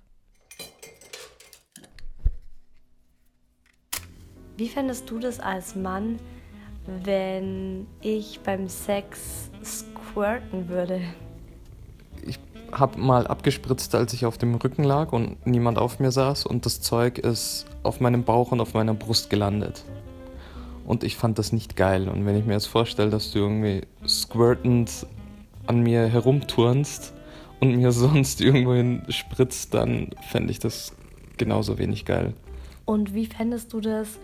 Wie 4.56 4.70
fändest 4.70 5.10
du 5.10 5.20
das 5.20 5.40
als 5.40 5.76
Mann, 5.76 6.20
wenn 6.86 7.88
ich 8.02 8.40
beim 8.42 8.68
Sex 8.68 9.50
squirten 9.64 10.70
würde? 10.70 11.02
Ich 12.26 12.40
habe 12.72 13.00
mal 13.00 13.28
abgespritzt, 13.28 13.94
als 13.96 14.14
ich 14.14 14.26
auf 14.26 14.38
dem 14.38 14.56
Rücken 14.56 14.84
lag 14.84 15.12
und 15.14 15.46
niemand 15.46 15.78
auf 15.78 16.00
mir 16.00 16.12
saß 16.12 16.46
und 16.46 16.66
das 16.66 16.82
Zeug 16.82 17.20
ist 17.20 17.66
auf 17.84 18.00
meinem 18.00 18.24
Bauch 18.24 18.52
und 18.52 18.62
auf 18.62 18.74
meiner 18.74 18.94
Brust 18.94 19.30
gelandet. 19.30 19.84
Und 20.86 21.04
ich 21.04 21.16
fand 21.16 21.40
das 21.40 21.54
nicht 21.54 21.76
geil. 21.76 22.10
Und 22.10 22.26
wenn 22.26 22.36
ich 22.36 22.46
mir 22.46 22.54
jetzt 22.54 22.66
vorstelle, 22.66 23.10
dass 23.10 23.32
du 23.32 23.40
irgendwie 23.40 23.82
squirtend 24.06 25.06
an 25.66 25.82
mir 25.82 26.08
herumturnst 26.08 27.14
und 27.62 27.76
mir 27.76 27.92
sonst 27.94 28.42
irgendwohin 28.42 29.04
spritzt, 29.10 29.74
dann 29.74 30.10
fände 30.30 30.52
ich 30.52 30.60
das 30.60 30.94
genauso 31.38 31.78
wenig 31.78 32.06
geil. 32.06 32.34
Und 32.86 33.14
wie 33.14 33.26
fändest 33.26 33.72
du 33.72 33.80
das, 33.80 34.20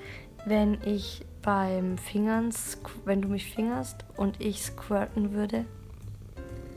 wenn 0.45 0.77
ich 0.85 1.25
beim 1.41 1.97
Fingern, 1.97 2.51
wenn 3.05 3.21
du 3.21 3.27
mich 3.27 3.53
fingerst 3.53 4.05
und 4.17 4.39
ich 4.41 4.61
squirten 4.61 5.33
würde? 5.33 5.65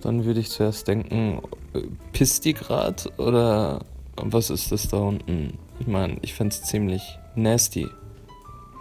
Dann 0.00 0.24
würde 0.24 0.40
ich 0.40 0.50
zuerst 0.50 0.88
denken, 0.88 1.40
äh, 1.74 1.82
pisst 2.12 2.44
die 2.44 2.54
grad 2.54 3.12
oder 3.18 3.80
was 4.16 4.50
ist 4.50 4.72
das 4.72 4.88
da 4.88 4.98
unten? 4.98 5.58
Ich 5.78 5.86
meine, 5.86 6.18
ich 6.22 6.34
fände 6.34 6.54
es 6.54 6.62
ziemlich 6.62 7.18
nasty, 7.34 7.88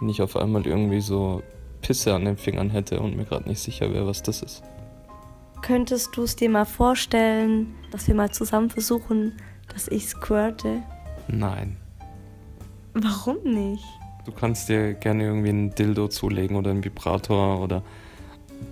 wenn 0.00 0.08
ich 0.08 0.22
auf 0.22 0.36
einmal 0.36 0.66
irgendwie 0.66 1.00
so 1.00 1.42
Pisse 1.80 2.14
an 2.14 2.24
den 2.24 2.36
Fingern 2.36 2.70
hätte 2.70 3.00
und 3.00 3.16
mir 3.16 3.24
gerade 3.24 3.48
nicht 3.48 3.60
sicher 3.60 3.92
wäre, 3.92 4.06
was 4.06 4.22
das 4.22 4.42
ist. 4.42 4.62
Könntest 5.62 6.16
du 6.16 6.24
es 6.24 6.34
dir 6.34 6.50
mal 6.50 6.64
vorstellen, 6.64 7.74
dass 7.92 8.08
wir 8.08 8.14
mal 8.14 8.30
zusammen 8.30 8.70
versuchen, 8.70 9.32
dass 9.72 9.88
ich 9.88 10.08
squirte? 10.08 10.82
Nein. 11.28 11.76
Warum 12.94 13.42
nicht? 13.44 13.84
Du 14.24 14.32
kannst 14.32 14.68
dir 14.68 14.94
gerne 14.94 15.24
irgendwie 15.24 15.48
einen 15.48 15.74
Dildo 15.74 16.08
zulegen 16.08 16.56
oder 16.56 16.70
einen 16.70 16.84
Vibrator 16.84 17.60
oder 17.60 17.82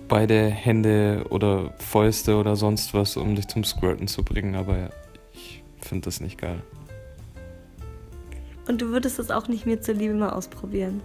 beide 0.07 0.45
Hände 0.45 1.25
oder 1.29 1.73
Fäuste 1.77 2.37
oder 2.37 2.55
sonst 2.55 2.93
was, 2.93 3.17
um 3.17 3.35
dich 3.35 3.47
zum 3.47 3.63
Squirten 3.63 4.07
zu 4.07 4.23
bringen, 4.23 4.55
aber 4.55 4.89
ich 5.33 5.63
finde 5.81 6.05
das 6.05 6.21
nicht 6.21 6.37
geil. 6.37 6.61
Und 8.67 8.81
du 8.81 8.89
würdest 8.89 9.19
es 9.19 9.31
auch 9.31 9.47
nicht 9.47 9.65
mir 9.65 9.81
zuliebe 9.81 10.13
mal 10.13 10.29
ausprobieren. 10.29 11.01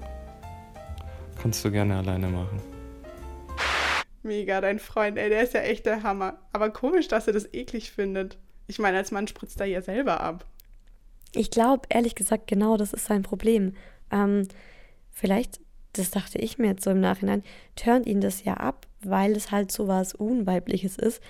Kannst 1.41 1.65
du 1.65 1.71
gerne 1.71 1.97
alleine 1.97 2.29
machen. 2.29 2.61
Mega, 4.23 4.61
dein 4.61 4.79
Freund, 4.79 5.19
ey, 5.19 5.29
der 5.29 5.43
ist 5.43 5.55
ja 5.55 5.61
echt 5.61 5.87
der 5.87 6.03
Hammer. 6.03 6.39
Aber 6.53 6.71
komisch, 6.71 7.09
dass 7.09 7.27
er 7.27 7.33
das 7.33 7.53
eklig 7.53 7.91
findet. 7.91 8.39
Ich 8.67 8.79
meine, 8.79 8.99
als 8.99 9.11
Mann 9.11 9.29
spritzt 9.29 9.61
er 9.61 9.67
ja 9.67 9.83
selber 9.83 10.21
ab. 10.21 10.45
Ich 11.35 11.51
glaube, 11.51 11.87
ehrlich 11.89 12.15
gesagt, 12.15 12.47
genau 12.47 12.77
das 12.77 12.93
ist 12.93 13.07
sein 13.07 13.23
Problem. 13.23 13.75
Ähm, 14.11 14.49
vielleicht, 15.11 15.61
das 15.93 16.11
dachte 16.11 16.39
ich 16.39 16.59
mir 16.59 16.69
jetzt 16.69 16.85
so 16.85 16.91
im 16.91 17.01
Nachhinein, 17.01 17.43
turnt 17.75 18.07
ihn 18.07 18.21
das 18.21 18.45
ja 18.45 18.55
ab, 18.55 18.87
weil 19.01 19.33
es 19.33 19.51
halt 19.51 19.73
so 19.73 19.89
was 19.89 20.15
Unweibliches 20.15 20.97
ist, 20.97 21.23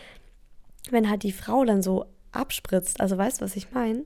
wenn 0.91 1.11
halt 1.11 1.23
die 1.23 1.33
Frau 1.33 1.65
dann 1.65 1.83
so 1.83 2.07
abspritzt. 2.33 3.01
Also 3.01 3.17
weißt 3.19 3.41
du, 3.41 3.45
was 3.45 3.57
ich 3.57 3.73
meine? 3.73 4.05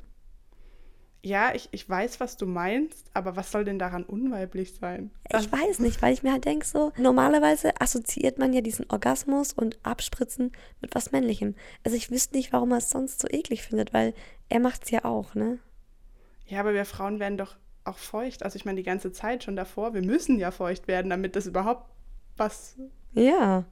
Ja, 1.22 1.54
ich, 1.54 1.68
ich 1.70 1.87
weiß, 1.87 2.18
was 2.18 2.38
du 2.38 2.46
meinst, 2.46 3.04
aber 3.12 3.37
was 3.37 3.52
soll 3.52 3.64
denn 3.64 3.78
daran 3.78 4.04
unweiblich 4.04 4.74
sein? 4.74 5.11
Ich 5.38 5.52
weiß 5.52 5.80
nicht, 5.80 6.00
weil 6.00 6.14
ich 6.14 6.22
mir 6.22 6.33
halt 6.33 6.46
denke, 6.46 6.64
so, 6.64 6.92
normalerweise 6.96 7.78
assoziiert 7.78 8.38
man 8.38 8.54
ja 8.54 8.62
diesen 8.62 8.87
Orgasmus 8.88 9.52
und 9.52 9.78
Abspritzen 9.83 10.52
mit 10.80 10.94
was 10.94 11.12
Männlichem. 11.12 11.56
Also 11.85 11.96
ich 11.98 12.11
wüsste 12.11 12.37
nicht, 12.37 12.54
warum 12.54 12.70
er 12.70 12.78
es 12.78 12.88
sonst 12.88 13.20
so 13.20 13.28
eklig 13.28 13.62
findet, 13.62 13.92
weil 13.92 14.14
er 14.48 14.61
macht 14.61 14.85
es 14.85 14.90
ja 14.90 15.04
auch, 15.04 15.35
ne? 15.35 15.59
Ja, 16.46 16.61
aber 16.61 16.72
wir 16.72 16.87
Frauen 16.87 17.20
werden 17.20 17.37
doch 17.37 17.56
auch 17.90 17.98
feucht. 17.98 18.42
Also 18.42 18.57
ich 18.57 18.64
meine, 18.64 18.76
die 18.76 18.83
ganze 18.85 19.12
Zeit 19.12 19.44
schon 19.44 19.57
davor. 19.57 19.94
Wir 19.94 20.03
müssen 20.03 20.38
ja 20.38 20.50
feucht 20.50 20.88
werden, 20.88 21.11
damit 21.11 21.37
das 21.37 21.46
überhaupt 21.46 21.90
was. 22.37 22.76
Ja. 23.12 23.64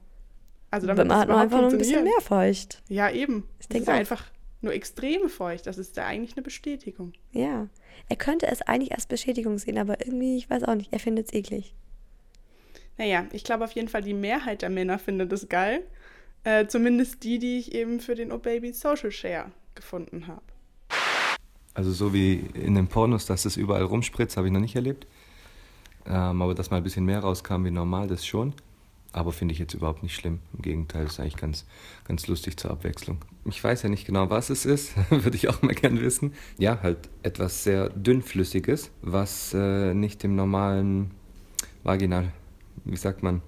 Also 0.71 0.85
damit 0.85 1.07
man 1.07 1.09
das 1.09 1.17
hat 1.19 1.25
überhaupt 1.27 1.43
einfach 1.45 1.61
noch 1.61 1.71
ein 1.71 1.77
bisschen 1.77 2.03
mehr 2.03 2.21
feucht. 2.21 2.83
Ja, 2.89 3.09
eben. 3.09 3.47
Ich 3.59 3.65
Es 3.65 3.67
denk 3.69 3.81
ist 3.81 3.87
ja 3.87 3.93
auch. 3.95 3.97
einfach 3.99 4.23
nur 4.61 4.73
extrem 4.73 5.29
feucht. 5.29 5.65
Das 5.65 5.77
ist 5.77 5.97
ja 5.97 6.05
eigentlich 6.05 6.35
eine 6.35 6.43
Bestätigung. 6.43 7.13
Ja. 7.31 7.67
Er 8.07 8.15
könnte 8.15 8.47
es 8.47 8.61
eigentlich 8.61 8.93
als 8.93 9.07
Beschädigung 9.07 9.57
sehen, 9.57 9.77
aber 9.77 10.05
irgendwie, 10.05 10.37
ich 10.37 10.49
weiß 10.49 10.63
auch 10.63 10.75
nicht, 10.75 10.93
er 10.93 10.99
findet 10.99 11.27
es 11.27 11.33
eklig. 11.33 11.73
Naja, 12.97 13.25
ich 13.31 13.43
glaube 13.43 13.63
auf 13.63 13.71
jeden 13.71 13.87
Fall, 13.87 14.01
die 14.01 14.13
Mehrheit 14.13 14.61
der 14.61 14.69
Männer 14.69 14.99
findet 14.99 15.31
es 15.31 15.47
geil. 15.47 15.83
Äh, 16.43 16.67
zumindest 16.67 17.23
die, 17.23 17.39
die 17.39 17.57
ich 17.59 17.73
eben 17.73 17.99
für 17.99 18.15
den 18.15 18.31
Oh 18.31 18.37
Baby 18.37 18.73
Social 18.73 19.11
Share 19.11 19.51
gefunden 19.75 20.27
habe. 20.27 20.41
Also 21.73 21.91
so 21.91 22.13
wie 22.13 22.35
in 22.53 22.75
den 22.75 22.87
Pornos, 22.87 23.25
dass 23.25 23.45
es 23.45 23.57
überall 23.57 23.83
rumspritzt, 23.83 24.37
habe 24.37 24.47
ich 24.47 24.53
noch 24.53 24.59
nicht 24.59 24.75
erlebt. 24.75 25.07
Ähm, 26.05 26.41
aber 26.41 26.55
dass 26.55 26.71
mal 26.71 26.77
ein 26.77 26.83
bisschen 26.83 27.05
mehr 27.05 27.19
rauskam 27.19 27.65
wie 27.65 27.71
normal, 27.71 28.07
das 28.07 28.25
schon. 28.25 28.53
Aber 29.11 29.31
finde 29.31 29.53
ich 29.53 29.59
jetzt 29.59 29.73
überhaupt 29.73 30.03
nicht 30.03 30.15
schlimm. 30.15 30.39
Im 30.53 30.61
Gegenteil, 30.61 31.05
ist 31.05 31.19
eigentlich 31.19 31.37
ganz, 31.37 31.65
ganz 32.05 32.27
lustig 32.27 32.57
zur 32.57 32.71
Abwechslung. 32.71 33.17
Ich 33.45 33.63
weiß 33.63 33.83
ja 33.83 33.89
nicht 33.89 34.05
genau, 34.05 34.29
was 34.29 34.49
es 34.49 34.65
ist, 34.65 34.93
würde 35.09 35.35
ich 35.35 35.49
auch 35.49 35.61
mal 35.61 35.73
gern 35.73 35.99
wissen. 35.99 36.33
Ja, 36.57 36.79
halt 36.83 37.09
etwas 37.23 37.63
sehr 37.63 37.89
dünnflüssiges, 37.89 38.91
was 39.01 39.53
äh, 39.53 39.93
nicht 39.93 40.21
dem 40.21 40.35
normalen 40.35 41.11
Vaginal, 41.83 42.31
wie 42.85 42.97
sagt 42.97 43.23
man, 43.23 43.41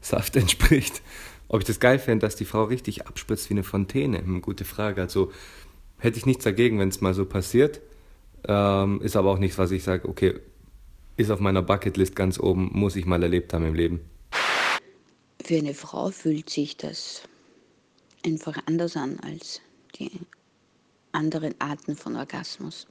Saft 0.00 0.36
entspricht. 0.36 1.02
Ob 1.48 1.60
ich 1.60 1.66
das 1.66 1.80
geil 1.80 1.98
fände, 1.98 2.26
dass 2.26 2.36
die 2.36 2.46
Frau 2.46 2.64
richtig 2.64 3.06
abspritzt 3.06 3.50
wie 3.50 3.54
eine 3.54 3.62
Fontäne, 3.62 4.18
hm, 4.18 4.40
gute 4.40 4.64
Frage. 4.64 5.02
Also 5.02 5.32
hätte 6.04 6.18
ich 6.18 6.26
nichts 6.26 6.44
dagegen, 6.44 6.78
wenn 6.78 6.90
es 6.90 7.00
mal 7.00 7.14
so 7.14 7.24
passiert. 7.24 7.80
Ähm, 8.46 9.00
ist 9.00 9.16
aber 9.16 9.30
auch 9.30 9.38
nichts, 9.38 9.56
was 9.56 9.70
ich 9.70 9.82
sage, 9.82 10.06
okay, 10.08 10.34
ist 11.16 11.30
auf 11.30 11.40
meiner 11.40 11.62
Bucketlist 11.62 12.14
ganz 12.14 12.38
oben, 12.38 12.70
muss 12.72 12.94
ich 12.94 13.06
mal 13.06 13.22
erlebt 13.22 13.54
haben 13.54 13.64
im 13.64 13.74
Leben. 13.74 14.00
Für 15.42 15.56
eine 15.56 15.74
Frau 15.74 16.10
fühlt 16.10 16.50
sich 16.50 16.76
das 16.76 17.22
einfach 18.24 18.58
anders 18.66 18.96
an 18.96 19.18
als 19.20 19.60
die 19.98 20.10
anderen 21.12 21.54
Arten 21.58 21.96
von 21.96 22.16
Orgasmus. 22.16 22.86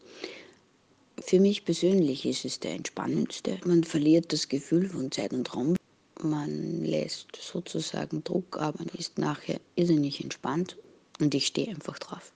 Für 1.19 1.39
mich 1.39 1.65
persönlich 1.65 2.25
ist 2.25 2.45
es 2.45 2.59
der 2.59 2.73
entspannendste. 2.73 3.59
Man 3.65 3.83
verliert 3.83 4.33
das 4.33 4.49
Gefühl 4.49 4.89
von 4.89 5.11
Zeit 5.11 5.33
und 5.33 5.53
Raum. 5.55 5.75
Man 6.21 6.83
lässt 6.83 7.35
sozusagen 7.35 8.23
Druck, 8.23 8.57
aber 8.57 8.83
ist 8.97 9.19
nachher 9.19 9.59
irrsinnig 9.75 10.23
entspannt 10.23 10.77
und 11.19 11.35
ich 11.35 11.47
stehe 11.47 11.69
einfach 11.69 11.99
drauf. 11.99 12.33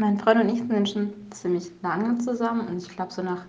Mein 0.00 0.16
Freund 0.16 0.40
und 0.40 0.48
ich 0.48 0.58
sind 0.58 0.88
schon 0.88 1.12
ziemlich 1.32 1.72
lange 1.82 2.18
zusammen 2.18 2.68
und 2.68 2.76
ich 2.80 2.88
glaube, 2.88 3.12
so 3.12 3.20
nach 3.20 3.44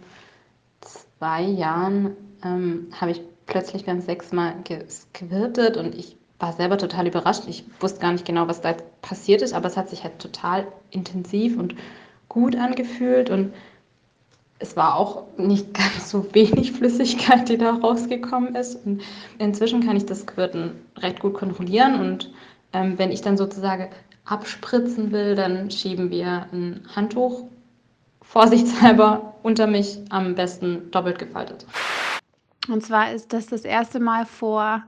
zwei 0.82 1.44
Jahren 1.44 2.18
ähm, 2.44 2.88
habe 3.00 3.12
ich 3.12 3.22
plötzlich 3.46 3.86
beim 3.86 4.02
Sex 4.02 4.32
mal 4.32 4.56
gesquirtet 4.64 5.78
und 5.78 5.94
ich 5.94 6.18
war 6.40 6.54
selber 6.54 6.80
total 6.80 7.06
überrascht. 7.06 7.44
Ich 7.48 7.66
wusste 7.80 8.00
gar 8.00 8.14
nicht 8.14 8.26
genau, 8.26 8.48
was 8.48 8.62
da 8.62 8.76
passiert 9.04 9.44
ist, 9.44 9.54
aber 9.54 9.68
es 9.68 9.78
hat 9.78 9.92
sich 9.92 10.04
halt 10.04 10.18
total 10.18 10.66
intensiv 10.90 11.56
und 11.56 11.76
gut 12.30 12.56
angefühlt 12.56 13.30
und 13.30 13.54
es 14.58 14.76
war 14.76 14.96
auch 14.96 15.26
nicht 15.38 15.72
ganz 15.76 16.10
so 16.10 16.34
wenig 16.34 16.72
Flüssigkeit, 16.72 17.48
die 17.48 17.60
da 17.60 17.76
rausgekommen 17.76 18.56
ist. 18.56 18.84
Und 18.88 19.04
inzwischen 19.38 19.86
kann 19.86 19.98
ich 19.98 20.08
das 20.08 20.22
Squirten 20.22 20.72
recht 20.98 21.20
gut 21.20 21.36
kontrollieren 21.36 22.00
und 22.00 22.34
ähm, 22.74 22.98
wenn 22.98 23.12
ich 23.12 23.22
dann 23.22 23.38
sozusagen 23.38 23.90
abspritzen 24.30 25.12
will, 25.12 25.36
dann 25.36 25.72
schieben 25.72 26.10
wir 26.12 26.48
ein 26.52 26.82
Handtuch 26.96 27.46
vorsichtshalber 28.22 29.36
unter 29.42 29.68
mich, 29.68 30.00
am 30.10 30.36
besten 30.36 30.92
doppelt 30.92 31.20
gefaltet. 31.20 31.66
Und 32.68 32.86
zwar 32.86 33.12
ist 33.12 33.34
das 33.34 33.48
das 33.48 33.62
erste 33.62 34.00
Mal 34.00 34.26
vor 34.26 34.84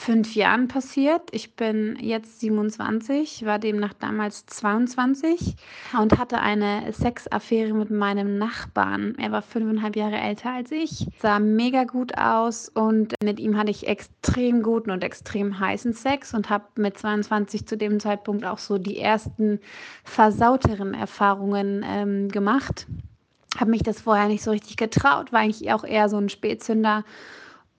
fünf 0.00 0.34
Jahren 0.34 0.66
passiert. 0.66 1.28
Ich 1.30 1.56
bin 1.56 1.98
jetzt 2.00 2.40
27, 2.40 3.44
war 3.44 3.58
demnach 3.58 3.92
damals 3.92 4.46
22 4.46 5.56
und 6.00 6.18
hatte 6.18 6.40
eine 6.40 6.90
Sexaffäre 6.90 7.74
mit 7.74 7.90
meinem 7.90 8.38
Nachbarn. 8.38 9.14
Er 9.18 9.30
war 9.30 9.42
fünfeinhalb 9.42 9.96
Jahre 9.96 10.16
älter 10.16 10.52
als 10.52 10.72
ich, 10.72 11.06
sah 11.20 11.38
mega 11.38 11.84
gut 11.84 12.16
aus 12.16 12.70
und 12.70 13.14
mit 13.22 13.38
ihm 13.38 13.58
hatte 13.58 13.70
ich 13.70 13.88
extrem 13.88 14.62
guten 14.62 14.90
und 14.90 15.04
extrem 15.04 15.60
heißen 15.60 15.92
Sex 15.92 16.32
und 16.32 16.48
habe 16.48 16.64
mit 16.76 16.96
22 16.96 17.66
zu 17.66 17.76
dem 17.76 18.00
Zeitpunkt 18.00 18.46
auch 18.46 18.58
so 18.58 18.78
die 18.78 18.98
ersten 18.98 19.60
versauteren 20.04 20.94
Erfahrungen 20.94 21.84
ähm, 21.86 22.28
gemacht. 22.28 22.86
Habe 23.58 23.72
mich 23.72 23.82
das 23.82 24.00
vorher 24.00 24.28
nicht 24.28 24.42
so 24.42 24.50
richtig 24.50 24.78
getraut, 24.78 25.30
war 25.30 25.40
eigentlich 25.40 25.70
auch 25.72 25.84
eher 25.84 26.08
so 26.08 26.16
ein 26.16 26.30
Spätzünder 26.30 27.04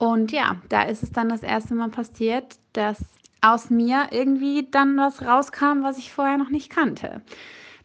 Und 0.02 0.32
ja, 0.32 0.56
da 0.68 0.82
ist 0.82 1.04
es 1.04 1.12
dann 1.12 1.28
das 1.28 1.44
erste 1.44 1.76
Mal 1.76 1.90
passiert, 1.90 2.56
dass 2.72 2.98
aus 3.40 3.70
mir 3.70 4.08
irgendwie 4.10 4.66
dann 4.68 4.96
was 4.96 5.22
rauskam, 5.22 5.84
was 5.84 5.96
ich 5.96 6.12
vorher 6.12 6.38
noch 6.38 6.48
nicht 6.48 6.70
kannte. 6.70 7.22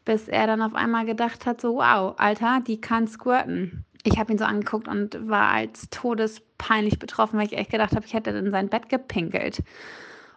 Bis 0.03 0.27
er 0.27 0.47
dann 0.47 0.63
auf 0.63 0.73
einmal 0.73 1.05
gedacht 1.05 1.45
hat, 1.45 1.61
so 1.61 1.75
wow, 1.75 2.15
Alter, 2.17 2.61
die 2.65 2.81
kann 2.81 3.07
squirten. 3.07 3.85
Ich 4.01 4.17
habe 4.17 4.31
ihn 4.31 4.39
so 4.39 4.45
angeguckt 4.45 4.87
und 4.87 5.29
war 5.29 5.51
als 5.51 5.91
todespeinlich 5.91 6.97
betroffen, 6.97 7.37
weil 7.37 7.45
ich 7.45 7.55
echt 7.55 7.69
gedacht 7.69 7.95
habe, 7.95 8.07
ich 8.07 8.15
hätte 8.15 8.31
in 8.31 8.49
sein 8.49 8.69
Bett 8.69 8.89
gepinkelt. 8.89 9.61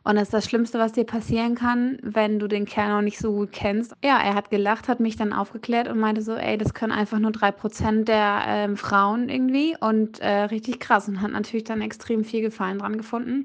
Und 0.03 0.17
das 0.17 0.25
ist 0.25 0.35
das 0.35 0.45
Schlimmste, 0.47 0.79
was 0.79 0.93
dir 0.93 1.05
passieren 1.05 1.55
kann, 1.55 1.99
wenn 2.03 2.39
du 2.39 2.49
den 2.49 2.65
Kerl 2.65 2.89
noch 2.89 3.03
nicht 3.03 3.19
so 3.19 3.33
gut 3.33 3.53
kennst. 3.53 3.93
Ja, 4.03 4.19
er 4.19 4.35
hat 4.35 4.51
gelacht, 4.51 4.89
hat 4.89 5.01
mich 5.01 5.17
dann 5.17 5.33
aufgeklärt 5.33 5.89
und 5.89 5.99
meinte 5.99 6.23
so, 6.23 6.35
ey, 6.35 6.57
das 6.57 6.73
können 6.73 6.93
einfach 6.93 7.19
nur 7.19 7.33
drei 7.33 7.51
Prozent 7.51 8.09
der 8.09 8.43
äh, 8.47 8.77
Frauen 8.77 9.29
irgendwie 9.29 9.77
und 9.79 10.21
äh, 10.21 10.45
richtig 10.45 10.81
krass 10.81 11.07
und 11.09 11.21
hat 11.21 11.33
natürlich 11.33 11.65
dann 11.65 11.83
extrem 11.83 12.25
viel 12.25 12.41
Gefallen 12.41 12.79
dran 12.79 12.97
gefunden. 12.97 13.45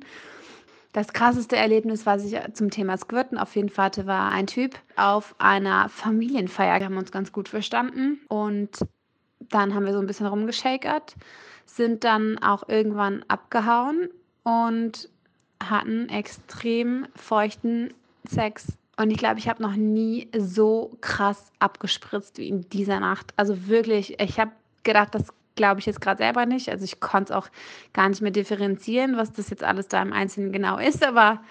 Das 0.94 1.12
krasseste 1.12 1.58
Erlebnis, 1.58 2.06
was 2.06 2.24
ich 2.24 2.40
zum 2.54 2.70
Thema 2.70 2.98
Squirten 2.98 3.38
auf 3.38 3.54
jeden 3.58 3.68
Fall 3.68 3.88
hatte, 3.88 4.06
war 4.06 4.32
ein 4.32 4.48
Typ 4.48 4.76
auf 4.96 5.36
einer 5.40 5.90
Familienfeier. 5.90 6.80
Wir 6.80 6.86
haben 6.86 6.98
uns 6.98 7.12
ganz 7.12 7.34
gut 7.34 7.50
verstanden 7.50 8.22
und 8.30 8.70
dann 9.40 9.76
haben 9.76 9.86
wir 9.86 9.92
so 9.92 10.00
ein 10.00 10.08
bisschen 10.08 10.26
rumgeschakert, 10.26 11.16
sind 11.66 12.06
dann 12.06 12.38
auch 12.38 12.70
irgendwann 12.70 13.26
abgehauen 13.28 14.08
und 14.44 15.10
hatten 15.64 16.10
extrem 16.10 17.08
feuchten 17.16 17.94
Sex. 18.28 18.68
Und 18.98 19.12
ich 19.12 19.18
glaube, 19.18 19.40
ich 19.40 19.50
habe 19.50 19.62
noch 19.62 19.76
nie 19.76 20.30
so 20.38 20.98
krass 21.02 21.52
abgespritzt 21.60 22.38
wie 22.38 22.48
in 22.48 22.70
dieser 22.70 23.00
Nacht. 23.00 23.34
Also 23.36 23.68
wirklich, 23.68 24.20
ich 24.20 24.40
habe 24.40 24.52
gedacht, 24.84 25.14
das 25.14 25.34
glaube 25.56 25.80
ich 25.80 25.86
jetzt 25.86 26.02
gerade 26.02 26.20
selber 26.20 26.46
nicht. 26.46 26.70
Also 26.70 26.86
ich 26.86 27.00
konnte 27.00 27.34
es 27.34 27.38
auch 27.38 27.50
gar 27.94 28.08
nicht 28.10 28.22
mehr 28.22 28.32
differenzieren, 28.32 29.18
was 29.18 29.34
das 29.34 29.50
jetzt 29.50 29.64
alles 29.64 29.88
da 29.88 30.02
im 30.02 30.14
Einzelnen 30.14 30.52
genau 30.52 30.78
ist. 30.78 31.06
Aber 31.06 31.42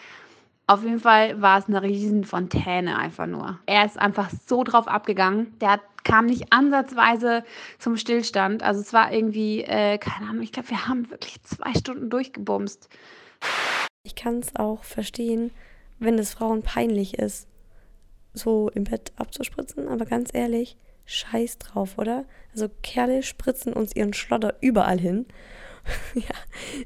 auf 0.66 0.82
jeden 0.82 1.00
Fall 1.00 1.40
war 1.42 1.58
es 1.58 1.66
eine 1.66 1.82
riesen 1.82 2.24
Fontäne 2.24 2.98
einfach 2.98 3.26
nur. 3.26 3.58
Er 3.66 3.84
ist 3.84 3.98
einfach 3.98 4.30
so 4.46 4.64
drauf 4.64 4.88
abgegangen. 4.88 5.58
Der 5.60 5.80
kam 6.04 6.26
nicht 6.26 6.52
ansatzweise 6.52 7.44
zum 7.78 7.96
Stillstand. 7.96 8.62
Also 8.62 8.80
es 8.80 8.92
war 8.92 9.12
irgendwie, 9.12 9.62
äh, 9.62 9.98
keine 9.98 10.30
Ahnung, 10.30 10.42
ich 10.42 10.52
glaube, 10.52 10.70
wir 10.70 10.86
haben 10.86 11.10
wirklich 11.10 11.42
zwei 11.42 11.74
Stunden 11.74 12.08
durchgebumst. 12.08 12.88
Ich 14.06 14.14
kann 14.14 14.40
es 14.40 14.54
auch 14.54 14.84
verstehen, 14.84 15.50
wenn 15.98 16.18
es 16.18 16.34
Frauen 16.34 16.62
peinlich 16.62 17.18
ist, 17.18 17.48
so 18.34 18.68
im 18.68 18.84
Bett 18.84 19.12
abzuspritzen, 19.16 19.88
aber 19.88 20.04
ganz 20.04 20.28
ehrlich, 20.34 20.76
scheiß 21.06 21.56
drauf, 21.58 21.96
oder? 21.96 22.26
Also 22.52 22.68
Kerle 22.82 23.22
spritzen 23.22 23.72
uns 23.72 23.96
ihren 23.96 24.12
Schlotter 24.12 24.56
überall 24.60 25.00
hin. 25.00 25.24
ja, 26.14 26.34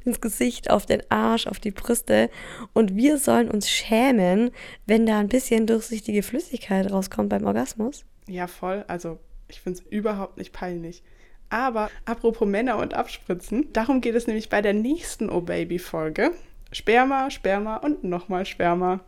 ins 0.04 0.20
Gesicht, 0.20 0.70
auf 0.70 0.86
den 0.86 1.02
Arsch, 1.10 1.48
auf 1.48 1.58
die 1.58 1.72
Brüste. 1.72 2.30
Und 2.72 2.94
wir 2.94 3.18
sollen 3.18 3.50
uns 3.50 3.68
schämen, 3.68 4.52
wenn 4.86 5.04
da 5.04 5.18
ein 5.18 5.28
bisschen 5.28 5.66
durchsichtige 5.66 6.22
Flüssigkeit 6.22 6.90
rauskommt 6.90 7.30
beim 7.30 7.46
Orgasmus. 7.46 8.04
Ja, 8.28 8.46
voll. 8.46 8.84
Also 8.86 9.18
ich 9.48 9.60
finde 9.60 9.80
es 9.80 9.86
überhaupt 9.86 10.36
nicht 10.36 10.52
peinlich. 10.52 11.02
Aber 11.48 11.90
apropos 12.04 12.46
Männer 12.46 12.78
und 12.78 12.94
Abspritzen, 12.94 13.72
darum 13.72 14.00
geht 14.00 14.14
es 14.14 14.28
nämlich 14.28 14.48
bei 14.50 14.62
der 14.62 14.74
nächsten 14.74 15.30
Oh 15.30 15.40
Baby 15.40 15.80
Folge. 15.80 16.32
Sperma, 16.72 17.30
Sperma 17.30 17.76
und 17.76 18.04
nochmal 18.04 18.46
Sperma. 18.46 19.00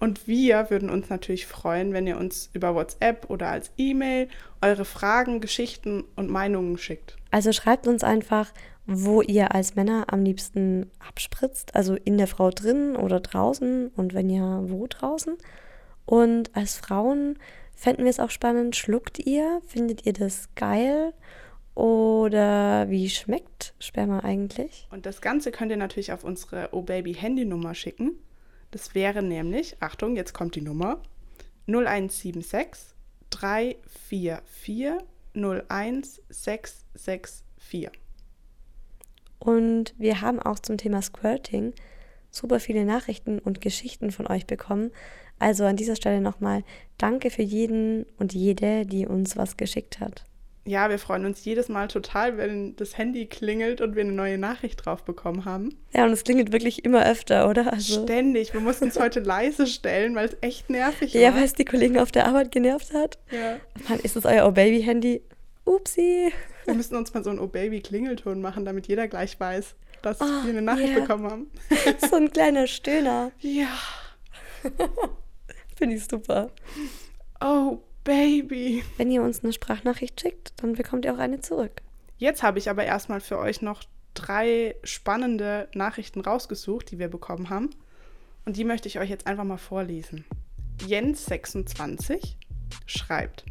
Und 0.00 0.28
wir 0.28 0.70
würden 0.70 0.90
uns 0.90 1.10
natürlich 1.10 1.46
freuen, 1.46 1.92
wenn 1.92 2.06
ihr 2.06 2.18
uns 2.18 2.50
über 2.52 2.74
WhatsApp 2.74 3.28
oder 3.30 3.48
als 3.48 3.72
E-Mail 3.76 4.28
eure 4.60 4.84
Fragen, 4.84 5.40
Geschichten 5.40 6.04
und 6.14 6.30
Meinungen 6.30 6.78
schickt. 6.78 7.16
Also 7.30 7.52
schreibt 7.52 7.88
uns 7.88 8.04
einfach, 8.04 8.52
wo 8.86 9.22
ihr 9.22 9.54
als 9.54 9.74
Männer 9.74 10.06
am 10.08 10.22
liebsten 10.22 10.90
abspritzt, 11.06 11.74
also 11.74 11.94
in 11.94 12.16
der 12.16 12.26
Frau 12.26 12.50
drin 12.50 12.96
oder 12.96 13.20
draußen 13.20 13.88
und 13.88 14.14
wenn 14.14 14.30
ja, 14.30 14.60
wo 14.70 14.86
draußen. 14.86 15.36
Und 16.06 16.56
als 16.56 16.78
Frauen 16.78 17.38
fänden 17.74 18.04
wir 18.04 18.10
es 18.10 18.20
auch 18.20 18.30
spannend, 18.30 18.76
schluckt 18.76 19.18
ihr? 19.18 19.60
Findet 19.66 20.06
ihr 20.06 20.12
das 20.12 20.48
geil? 20.54 21.12
Oder 21.78 22.90
wie 22.90 23.08
schmeckt 23.08 23.72
Sperma 23.78 24.20
eigentlich? 24.24 24.88
Und 24.90 25.06
das 25.06 25.20
Ganze 25.20 25.52
könnt 25.52 25.70
ihr 25.70 25.76
natürlich 25.76 26.10
auf 26.10 26.24
unsere 26.24 26.70
O-Baby-Handynummer 26.72 27.76
schicken. 27.76 28.18
Das 28.72 28.96
wäre 28.96 29.22
nämlich, 29.22 29.76
Achtung, 29.78 30.16
jetzt 30.16 30.34
kommt 30.34 30.56
die 30.56 30.60
Nummer, 30.60 31.00
0176 31.68 32.96
344 33.30 34.94
01664. 35.34 37.90
Und 39.38 39.94
wir 39.98 40.20
haben 40.20 40.40
auch 40.40 40.58
zum 40.58 40.78
Thema 40.78 41.00
Squirting 41.00 41.74
super 42.32 42.58
viele 42.58 42.84
Nachrichten 42.84 43.38
und 43.38 43.60
Geschichten 43.60 44.10
von 44.10 44.26
euch 44.26 44.48
bekommen. 44.48 44.90
Also 45.38 45.64
an 45.64 45.76
dieser 45.76 45.94
Stelle 45.94 46.20
nochmal 46.20 46.64
danke 46.96 47.30
für 47.30 47.42
jeden 47.42 48.04
und 48.18 48.34
jede, 48.34 48.84
die 48.84 49.06
uns 49.06 49.36
was 49.36 49.56
geschickt 49.56 50.00
hat 50.00 50.24
ja, 50.68 50.90
wir 50.90 50.98
freuen 50.98 51.24
uns 51.24 51.44
jedes 51.44 51.68
Mal 51.68 51.88
total, 51.88 52.36
wenn 52.36 52.76
das 52.76 52.98
Handy 52.98 53.26
klingelt 53.26 53.80
und 53.80 53.96
wir 53.96 54.02
eine 54.02 54.12
neue 54.12 54.36
Nachricht 54.36 54.84
drauf 54.84 55.02
bekommen 55.02 55.46
haben. 55.46 55.70
Ja, 55.94 56.04
und 56.04 56.12
es 56.12 56.24
klingelt 56.24 56.52
wirklich 56.52 56.84
immer 56.84 57.06
öfter, 57.06 57.48
oder? 57.48 57.72
Also 57.72 58.02
Ständig. 58.02 58.52
Wir 58.52 58.60
mussten 58.60 58.88
es 58.88 58.98
heute 58.98 59.20
leise 59.24 59.66
stellen, 59.66 60.14
weil 60.14 60.28
es 60.28 60.36
echt 60.42 60.68
nervig 60.68 61.14
war. 61.14 61.20
Ja, 61.20 61.34
weil 61.34 61.44
es 61.44 61.54
die 61.54 61.64
Kollegen 61.64 61.98
auf 61.98 62.12
der 62.12 62.26
Arbeit 62.26 62.52
genervt 62.52 62.92
hat. 62.92 63.18
Ja. 63.30 63.58
Mann, 63.88 63.98
ist 64.00 64.16
das 64.16 64.26
euer 64.26 64.46
Oh-Baby-Handy? 64.46 65.22
Upsi. 65.64 66.32
Wir 66.66 66.74
müssen 66.74 66.96
uns 66.96 67.14
mal 67.14 67.24
so 67.24 67.30
einen 67.30 67.38
Oh-Baby-Klingelton 67.38 68.42
machen, 68.42 68.66
damit 68.66 68.88
jeder 68.88 69.08
gleich 69.08 69.40
weiß, 69.40 69.74
dass 70.02 70.20
oh, 70.20 70.24
wir 70.44 70.50
eine 70.50 70.62
Nachricht 70.62 70.90
yeah. 70.90 71.00
bekommen 71.00 71.30
haben. 71.30 71.50
so 72.10 72.16
ein 72.16 72.30
kleiner 72.30 72.66
Stöhner. 72.66 73.32
Ja. 73.40 73.68
Finde 75.76 75.96
ich 75.96 76.04
super. 76.04 76.50
Oh, 77.40 77.78
Baby. 78.42 78.84
Wenn 78.96 79.10
ihr 79.10 79.22
uns 79.22 79.42
eine 79.42 79.52
Sprachnachricht 79.52 80.20
schickt, 80.20 80.52
dann 80.56 80.74
bekommt 80.74 81.04
ihr 81.04 81.14
auch 81.14 81.18
eine 81.18 81.40
zurück. 81.40 81.82
Jetzt 82.18 82.42
habe 82.42 82.58
ich 82.58 82.70
aber 82.70 82.84
erstmal 82.84 83.20
für 83.20 83.38
euch 83.38 83.62
noch 83.62 83.82
drei 84.14 84.76
spannende 84.84 85.68
Nachrichten 85.74 86.20
rausgesucht, 86.20 86.90
die 86.90 86.98
wir 86.98 87.08
bekommen 87.08 87.50
haben. 87.50 87.70
Und 88.44 88.56
die 88.56 88.64
möchte 88.64 88.88
ich 88.88 88.98
euch 88.98 89.10
jetzt 89.10 89.26
einfach 89.26 89.44
mal 89.44 89.58
vorlesen. 89.58 90.24
Jens26 90.86 92.34
schreibt: 92.86 93.44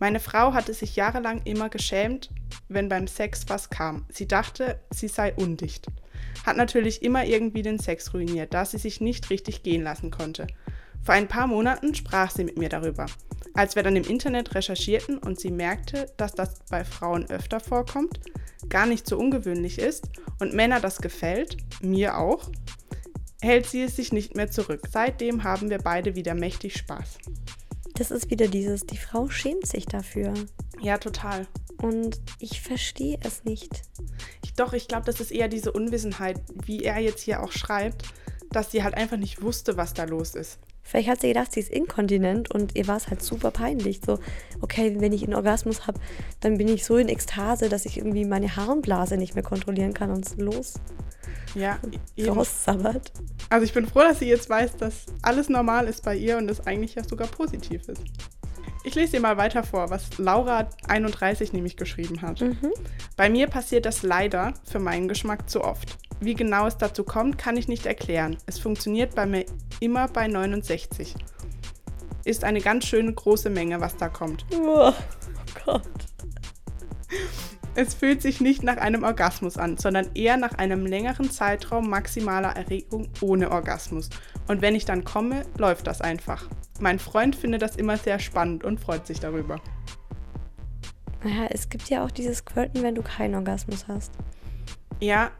Meine 0.00 0.20
Frau 0.20 0.52
hatte 0.52 0.74
sich 0.74 0.96
jahrelang 0.96 1.42
immer 1.44 1.68
geschämt, 1.68 2.30
wenn 2.68 2.88
beim 2.88 3.06
Sex 3.06 3.44
was 3.48 3.70
kam. 3.70 4.06
Sie 4.10 4.26
dachte, 4.26 4.80
sie 4.90 5.08
sei 5.08 5.32
undicht. 5.34 5.86
Hat 6.44 6.56
natürlich 6.56 7.02
immer 7.02 7.24
irgendwie 7.24 7.62
den 7.62 7.78
Sex 7.78 8.12
ruiniert, 8.12 8.52
da 8.52 8.64
sie 8.64 8.78
sich 8.78 9.00
nicht 9.00 9.30
richtig 9.30 9.62
gehen 9.62 9.82
lassen 9.82 10.10
konnte. 10.10 10.46
Vor 11.02 11.14
ein 11.14 11.28
paar 11.28 11.46
Monaten 11.46 11.94
sprach 11.94 12.30
sie 12.30 12.44
mit 12.44 12.58
mir 12.58 12.68
darüber. 12.68 13.06
Als 13.52 13.76
wir 13.76 13.82
dann 13.82 13.96
im 13.96 14.04
Internet 14.04 14.54
recherchierten 14.54 15.18
und 15.18 15.38
sie 15.38 15.50
merkte, 15.50 16.12
dass 16.16 16.32
das 16.32 16.60
bei 16.70 16.84
Frauen 16.84 17.28
öfter 17.30 17.60
vorkommt, 17.60 18.20
gar 18.68 18.86
nicht 18.86 19.06
so 19.06 19.18
ungewöhnlich 19.18 19.78
ist 19.78 20.08
und 20.40 20.54
Männer 20.54 20.80
das 20.80 20.98
gefällt, 20.98 21.56
mir 21.82 22.18
auch, 22.18 22.50
hält 23.40 23.66
sie 23.66 23.82
es 23.82 23.96
sich 23.96 24.12
nicht 24.12 24.34
mehr 24.36 24.50
zurück. 24.50 24.88
Seitdem 24.90 25.44
haben 25.44 25.70
wir 25.70 25.78
beide 25.78 26.16
wieder 26.16 26.34
mächtig 26.34 26.76
Spaß. 26.76 27.18
Das 27.94 28.10
ist 28.10 28.30
wieder 28.30 28.48
dieses, 28.48 28.86
die 28.86 28.96
Frau 28.96 29.28
schämt 29.28 29.66
sich 29.66 29.86
dafür. 29.86 30.34
Ja, 30.80 30.98
total. 30.98 31.46
Und 31.80 32.20
ich 32.40 32.60
verstehe 32.60 33.18
es 33.22 33.44
nicht. 33.44 33.82
Ich, 34.42 34.54
doch, 34.54 34.72
ich 34.72 34.88
glaube, 34.88 35.06
das 35.06 35.20
ist 35.20 35.30
eher 35.30 35.48
diese 35.48 35.70
Unwissenheit, 35.72 36.40
wie 36.64 36.82
er 36.82 36.98
jetzt 36.98 37.22
hier 37.22 37.42
auch 37.42 37.52
schreibt, 37.52 38.04
dass 38.50 38.70
sie 38.70 38.82
halt 38.82 38.94
einfach 38.94 39.16
nicht 39.16 39.42
wusste, 39.42 39.76
was 39.76 39.94
da 39.94 40.04
los 40.04 40.34
ist. 40.34 40.58
Vielleicht 40.84 41.08
hat 41.08 41.20
sie 41.22 41.28
gedacht, 41.28 41.50
sie 41.50 41.60
ist 41.60 41.70
inkontinent 41.70 42.50
und 42.50 42.76
ihr 42.76 42.86
war 42.86 42.98
es 42.98 43.08
halt 43.08 43.22
super 43.22 43.50
peinlich. 43.50 44.00
So, 44.04 44.18
okay, 44.60 44.94
wenn 44.98 45.12
ich 45.12 45.24
einen 45.24 45.34
Orgasmus 45.34 45.86
habe, 45.86 45.98
dann 46.40 46.58
bin 46.58 46.68
ich 46.68 46.84
so 46.84 46.98
in 46.98 47.08
Ekstase, 47.08 47.68
dass 47.68 47.86
ich 47.86 47.96
irgendwie 47.96 48.26
meine 48.26 48.54
Harnblase 48.54 49.16
nicht 49.16 49.34
mehr 49.34 49.42
kontrollieren 49.42 49.94
kann 49.94 50.10
und 50.10 50.36
los. 50.38 50.74
Ja, 51.54 51.78
raussabbert. 52.26 53.12
Also 53.48 53.64
ich 53.64 53.72
bin 53.72 53.86
froh, 53.86 54.00
dass 54.00 54.18
sie 54.18 54.28
jetzt 54.28 54.50
weiß, 54.50 54.76
dass 54.76 55.06
alles 55.22 55.48
normal 55.48 55.88
ist 55.88 56.04
bei 56.04 56.16
ihr 56.16 56.36
und 56.36 56.50
es 56.50 56.66
eigentlich 56.66 56.94
ja 56.94 57.02
sogar 57.02 57.28
positiv 57.28 57.88
ist. 57.88 58.02
Ich 58.86 58.94
lese 58.94 59.12
dir 59.12 59.20
mal 59.20 59.38
weiter 59.38 59.62
vor, 59.62 59.88
was 59.88 60.10
Laura31 60.18 61.54
nämlich 61.54 61.78
geschrieben 61.78 62.20
hat. 62.20 62.42
Mhm. 62.42 62.70
Bei 63.16 63.30
mir 63.30 63.46
passiert 63.46 63.86
das 63.86 64.02
leider 64.02 64.52
für 64.70 64.78
meinen 64.78 65.08
Geschmack 65.08 65.48
zu 65.48 65.64
oft. 65.64 65.96
Wie 66.20 66.34
genau 66.34 66.66
es 66.66 66.76
dazu 66.76 67.04
kommt, 67.04 67.38
kann 67.38 67.56
ich 67.56 67.68
nicht 67.68 67.86
erklären. 67.86 68.36
Es 68.46 68.58
funktioniert 68.58 69.14
bei 69.14 69.26
mir 69.26 69.44
immer 69.80 70.08
bei 70.08 70.26
69. 70.26 71.14
Ist 72.24 72.44
eine 72.44 72.60
ganz 72.60 72.86
schöne 72.86 73.12
große 73.12 73.50
Menge, 73.50 73.80
was 73.80 73.96
da 73.96 74.08
kommt. 74.08 74.46
Oh, 74.52 74.92
Gott. 75.64 75.82
Es 77.76 77.92
fühlt 77.92 78.22
sich 78.22 78.40
nicht 78.40 78.62
nach 78.62 78.76
einem 78.76 79.02
Orgasmus 79.02 79.56
an, 79.56 79.76
sondern 79.76 80.06
eher 80.14 80.36
nach 80.36 80.52
einem 80.52 80.86
längeren 80.86 81.30
Zeitraum 81.30 81.90
maximaler 81.90 82.50
Erregung 82.50 83.08
ohne 83.20 83.50
Orgasmus. 83.50 84.10
Und 84.46 84.62
wenn 84.62 84.76
ich 84.76 84.84
dann 84.84 85.02
komme, 85.02 85.44
läuft 85.58 85.88
das 85.88 86.00
einfach. 86.00 86.48
Mein 86.80 87.00
Freund 87.00 87.34
findet 87.34 87.62
das 87.62 87.74
immer 87.74 87.96
sehr 87.96 88.20
spannend 88.20 88.62
und 88.62 88.78
freut 88.78 89.06
sich 89.06 89.18
darüber. 89.18 89.60
Naja, 91.24 91.46
es 91.50 91.68
gibt 91.68 91.88
ja 91.90 92.04
auch 92.04 92.10
dieses 92.12 92.44
Quirten, 92.44 92.82
wenn 92.82 92.94
du 92.94 93.02
keinen 93.02 93.34
Orgasmus 93.34 93.88
hast. 93.88 94.12
Ja, 95.00 95.30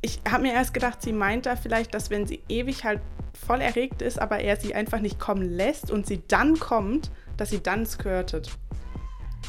ich 0.00 0.20
habe 0.28 0.42
mir 0.42 0.52
erst 0.52 0.74
gedacht, 0.74 1.02
sie 1.02 1.12
meint 1.12 1.46
da 1.46 1.56
vielleicht, 1.56 1.94
dass 1.94 2.10
wenn 2.10 2.26
sie 2.26 2.42
ewig 2.48 2.84
halt 2.84 3.00
voll 3.46 3.60
erregt 3.60 4.02
ist, 4.02 4.20
aber 4.20 4.40
er 4.40 4.56
sie 4.56 4.74
einfach 4.74 5.00
nicht 5.00 5.18
kommen 5.18 5.42
lässt 5.42 5.90
und 5.90 6.06
sie 6.06 6.22
dann 6.28 6.58
kommt, 6.58 7.10
dass 7.36 7.50
sie 7.50 7.62
dann 7.62 7.86
squirtet. 7.86 8.50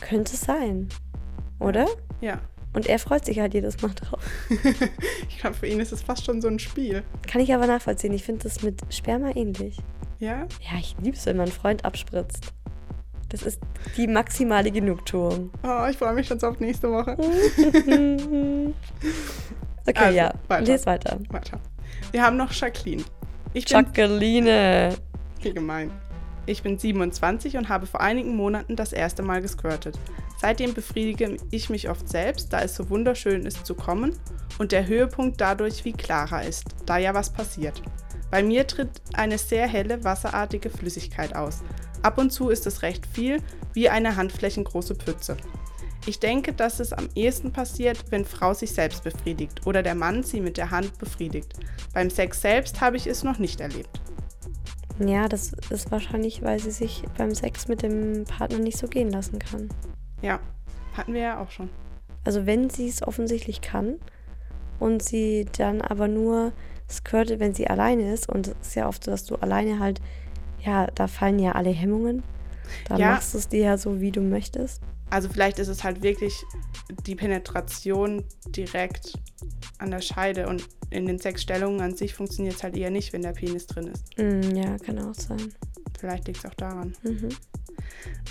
Könnte 0.01 0.36
sein. 0.36 0.89
Oder? 1.60 1.88
Ja. 2.21 2.39
Und 2.73 2.88
er 2.88 2.99
freut 2.99 3.23
sich 3.23 3.39
halt 3.39 3.54
jedes 3.54 3.82
Mal 3.82 3.93
drauf. 3.93 4.21
ich 5.30 5.38
glaube, 5.38 5.56
für 5.56 5.67
ihn 5.67 5.80
ist 5.80 5.93
es 5.93 6.01
fast 6.01 6.25
schon 6.25 6.41
so 6.41 6.49
ein 6.49 6.60
Spiel. 6.60 7.04
Kann 7.25 7.39
ich 7.39 7.54
aber 7.54 7.67
nachvollziehen. 7.67 8.13
Ich 8.13 8.23
finde 8.23 8.43
das 8.43 8.63
mit 8.63 8.82
Sperma 8.89 9.32
ähnlich. 9.34 9.78
Ja? 10.19 10.47
Ja, 10.60 10.78
ich 10.80 10.95
liebe 11.01 11.15
es, 11.15 11.25
wenn 11.25 11.38
mein 11.38 11.47
Freund 11.47 11.86
abspritzt. 11.86 12.54
Das 13.35 13.43
ist 13.43 13.59
die 13.97 14.07
maximale 14.07 14.71
Genugtuung. 14.71 15.51
Oh, 15.61 15.85
ich 15.89 15.97
freue 15.97 16.13
mich 16.13 16.25
schon 16.25 16.39
so 16.39 16.47
auf 16.47 16.61
nächste 16.61 16.89
Woche. 16.89 17.17
okay, 19.85 19.93
also, 19.93 20.17
ja. 20.17 20.33
Weiter. 20.47 20.71
Lies 20.71 20.85
weiter. 20.85 21.19
Weiter. 21.31 21.59
Wir 22.13 22.23
haben 22.23 22.37
noch 22.37 22.53
Jacqueline. 22.53 23.03
Ich 23.51 23.69
Jacqueline. 23.69 24.95
Wie 25.41 25.53
gemein. 25.53 25.91
Ich 26.45 26.63
bin 26.63 26.79
27 26.79 27.57
und 27.57 27.67
habe 27.67 27.87
vor 27.87 27.99
einigen 27.99 28.37
Monaten 28.37 28.77
das 28.77 28.93
erste 28.93 29.21
Mal 29.21 29.41
gesquirtet. 29.41 29.99
Seitdem 30.37 30.73
befriedige 30.73 31.35
ich 31.51 31.69
mich 31.69 31.89
oft 31.89 32.07
selbst, 32.07 32.53
da 32.53 32.61
es 32.61 32.73
so 32.73 32.89
wunderschön 32.89 33.45
ist 33.45 33.65
zu 33.65 33.75
kommen 33.75 34.17
und 34.59 34.71
der 34.71 34.87
Höhepunkt 34.87 35.41
dadurch 35.41 35.83
wie 35.83 35.91
klarer 35.91 36.43
ist, 36.43 36.67
da 36.85 36.99
ja 36.99 37.13
was 37.13 37.33
passiert. 37.33 37.81
Bei 38.31 38.41
mir 38.41 38.65
tritt 38.65 39.01
eine 39.13 39.37
sehr 39.37 39.67
helle, 39.67 40.05
wasserartige 40.05 40.69
Flüssigkeit 40.69 41.35
aus. 41.35 41.63
Ab 42.05 42.19
und 42.19 42.29
zu 42.29 42.49
ist 42.49 42.67
es 42.67 42.83
recht 42.83 43.03
viel, 43.07 43.41
wie 43.73 43.89
eine 43.89 44.15
handflächengroße 44.15 44.93
Pütze. 44.93 45.37
Ich 46.05 46.19
denke, 46.19 46.53
dass 46.53 46.79
es 46.79 46.93
am 46.93 47.09
ehesten 47.15 47.51
passiert, 47.51 48.11
wenn 48.11 48.25
Frau 48.25 48.53
sich 48.53 48.73
selbst 48.73 49.03
befriedigt 49.03 49.65
oder 49.65 49.81
der 49.81 49.95
Mann 49.95 50.21
sie 50.21 50.39
mit 50.39 50.57
der 50.57 50.69
Hand 50.69 50.99
befriedigt. 50.99 51.53
Beim 51.95 52.11
Sex 52.11 52.41
selbst 52.41 52.79
habe 52.79 52.95
ich 52.95 53.07
es 53.07 53.23
noch 53.23 53.39
nicht 53.39 53.59
erlebt. 53.59 53.89
Ja, 54.99 55.27
das 55.27 55.53
ist 55.71 55.89
wahrscheinlich, 55.89 56.43
weil 56.43 56.59
sie 56.59 56.69
sich 56.69 57.01
beim 57.17 57.33
Sex 57.33 57.67
mit 57.67 57.81
dem 57.81 58.25
Partner 58.25 58.59
nicht 58.59 58.77
so 58.77 58.87
gehen 58.87 59.09
lassen 59.09 59.39
kann. 59.39 59.69
Ja, 60.21 60.39
hatten 60.93 61.15
wir 61.15 61.21
ja 61.21 61.41
auch 61.41 61.49
schon. 61.49 61.71
Also 62.23 62.45
wenn 62.45 62.69
sie 62.69 62.87
es 62.87 63.01
offensichtlich 63.01 63.61
kann 63.61 63.95
und 64.79 65.01
sie 65.01 65.47
dann 65.57 65.81
aber 65.81 66.07
nur 66.07 66.53
squirtet, 66.87 67.39
wenn 67.39 67.55
sie 67.55 67.65
alleine 67.65 68.13
ist 68.13 68.29
und 68.29 68.49
es 68.49 68.67
ist 68.67 68.75
ja 68.75 68.87
oft 68.87 69.03
so, 69.03 69.09
dass 69.09 69.25
du 69.25 69.37
alleine 69.37 69.79
halt, 69.79 70.01
ja, 70.65 70.88
da 70.88 71.08
fallen 71.08 71.39
ja 71.39 71.54
alle 71.54 71.69
Hemmungen. 71.69 72.23
Dann 72.88 72.99
ja. 72.99 73.12
machst 73.12 73.34
du 73.34 73.38
es 73.38 73.47
dir 73.47 73.62
ja 73.62 73.78
so, 73.78 74.01
wie 74.01 74.12
du 74.12 74.21
möchtest. 74.21 74.82
Also 75.10 75.30
vielleicht 75.30 75.60
ist 75.60 75.67
es 75.67 75.84
halt 75.84 76.01
wirklich 76.01 76.43
die 77.06 77.15
Penetration 77.15 78.23
direkt 78.47 79.13
an 79.78 79.91
der 79.91 80.01
Scheide 80.01 80.47
und 80.47 80.67
in 80.89 81.06
den 81.06 81.19
sechs 81.19 81.43
Stellungen 81.43 81.82
an 81.82 81.95
sich 81.95 82.13
funktioniert 82.13 82.56
es 82.56 82.63
halt 82.63 82.75
eher 82.75 82.89
nicht, 82.89 83.13
wenn 83.13 83.21
der 83.21 83.34
Penis 83.34 83.67
drin 83.67 83.88
ist. 83.88 84.17
Mm, 84.17 84.56
ja, 84.56 84.78
kann 84.78 84.99
auch 84.99 85.13
sein. 85.13 85.54
Vielleicht 85.99 86.28
liegt 86.28 86.39
es 86.39 86.45
auch 86.45 86.56
daran. 86.56 86.95
Mhm. 87.04 87.30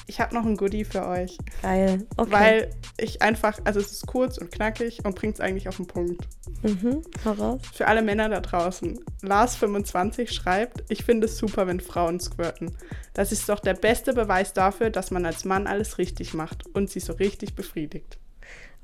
Ich 0.07 0.21
habe 0.21 0.35
noch 0.35 0.45
ein 0.45 0.57
Goodie 0.57 0.85
für 0.85 1.07
euch. 1.07 1.39
Geil. 1.63 2.07
Okay. 2.17 2.31
Weil 2.31 2.71
ich 2.99 3.23
einfach, 3.23 3.59
also 3.65 3.81
es 3.81 3.93
ist 3.93 4.07
kurz 4.07 4.39
und 4.39 4.51
knackig 4.51 5.05
und 5.05 5.15
bringt 5.15 5.35
es 5.35 5.41
eigentlich 5.41 5.69
auf 5.69 5.77
den 5.77 5.87
Punkt. 5.87 6.27
Mhm, 6.63 7.03
heraus. 7.23 7.61
Für 7.73 7.87
alle 7.87 8.03
Männer 8.03 8.29
da 8.29 8.41
draußen. 8.41 9.01
Lars25 9.23 10.33
schreibt, 10.33 10.85
ich 10.89 11.05
finde 11.05 11.27
es 11.27 11.39
super, 11.39 11.67
wenn 11.67 11.81
Frauen 11.81 12.21
squirten. 12.21 12.77
Das 13.15 13.33
ist 13.33 13.49
doch 13.49 13.61
der 13.61 13.75
beste 13.75 14.13
Beweis 14.13 14.53
dafür, 14.53 14.91
dass 14.91 15.11
man 15.11 15.25
als 15.25 15.45
Mann 15.45 15.67
alles 15.67 15.99
richtig 15.99 16.35
macht 16.35 16.65
und 16.75 16.91
sie 16.91 17.01
so 17.01 17.15
richtig 17.15 17.55
befriedigt. 17.55 18.19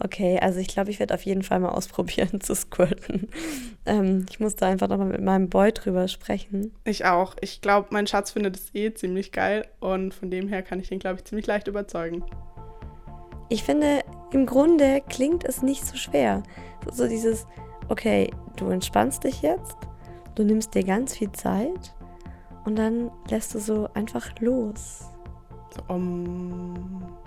Okay, 0.02 0.38
also 0.40 0.58
ich 0.58 0.68
glaube, 0.68 0.90
ich 0.90 0.98
werde 0.98 1.12
auf 1.14 1.22
jeden 1.22 1.42
Fall 1.42 1.60
mal 1.60 1.68
ausprobieren 1.70 2.40
zu 2.40 2.54
squirten. 2.54 3.28
Ähm, 3.86 4.26
ich 4.30 4.40
muss 4.40 4.56
da 4.56 4.66
einfach 4.66 4.88
nochmal 4.88 5.08
mit 5.08 5.22
meinem 5.22 5.48
Boy 5.48 5.72
drüber 5.72 6.08
sprechen. 6.08 6.72
Ich 6.84 7.04
auch. 7.04 7.34
Ich 7.40 7.60
glaube, 7.60 7.88
mein 7.90 8.06
Schatz 8.06 8.30
findet 8.32 8.56
es 8.56 8.74
eh 8.74 8.92
ziemlich 8.94 9.30
geil 9.30 9.66
und 9.78 10.14
von 10.14 10.30
dem 10.30 10.48
her 10.48 10.62
kann 10.62 10.80
ich 10.80 10.90
ihn, 10.90 10.98
glaube 10.98 11.16
ich, 11.16 11.24
ziemlich 11.24 11.46
leicht 11.46 11.68
überzeugen. 11.68 12.24
Ich 13.50 13.62
finde, 13.62 14.00
im 14.32 14.46
Grunde 14.46 15.02
klingt 15.08 15.44
es 15.44 15.62
nicht 15.62 15.84
so 15.84 15.96
schwer. 15.96 16.42
So 16.90 17.06
dieses, 17.08 17.46
okay, 17.88 18.30
du 18.56 18.68
entspannst 18.68 19.24
dich 19.24 19.42
jetzt, 19.42 19.76
du 20.34 20.44
nimmst 20.44 20.74
dir 20.74 20.84
ganz 20.84 21.16
viel 21.16 21.32
Zeit 21.32 21.94
und 22.64 22.76
dann 22.76 23.10
lässt 23.28 23.54
du 23.54 23.58
so 23.58 23.88
einfach 23.92 24.30
los. 24.40 25.00
So, 25.74 25.92
um 25.92 27.19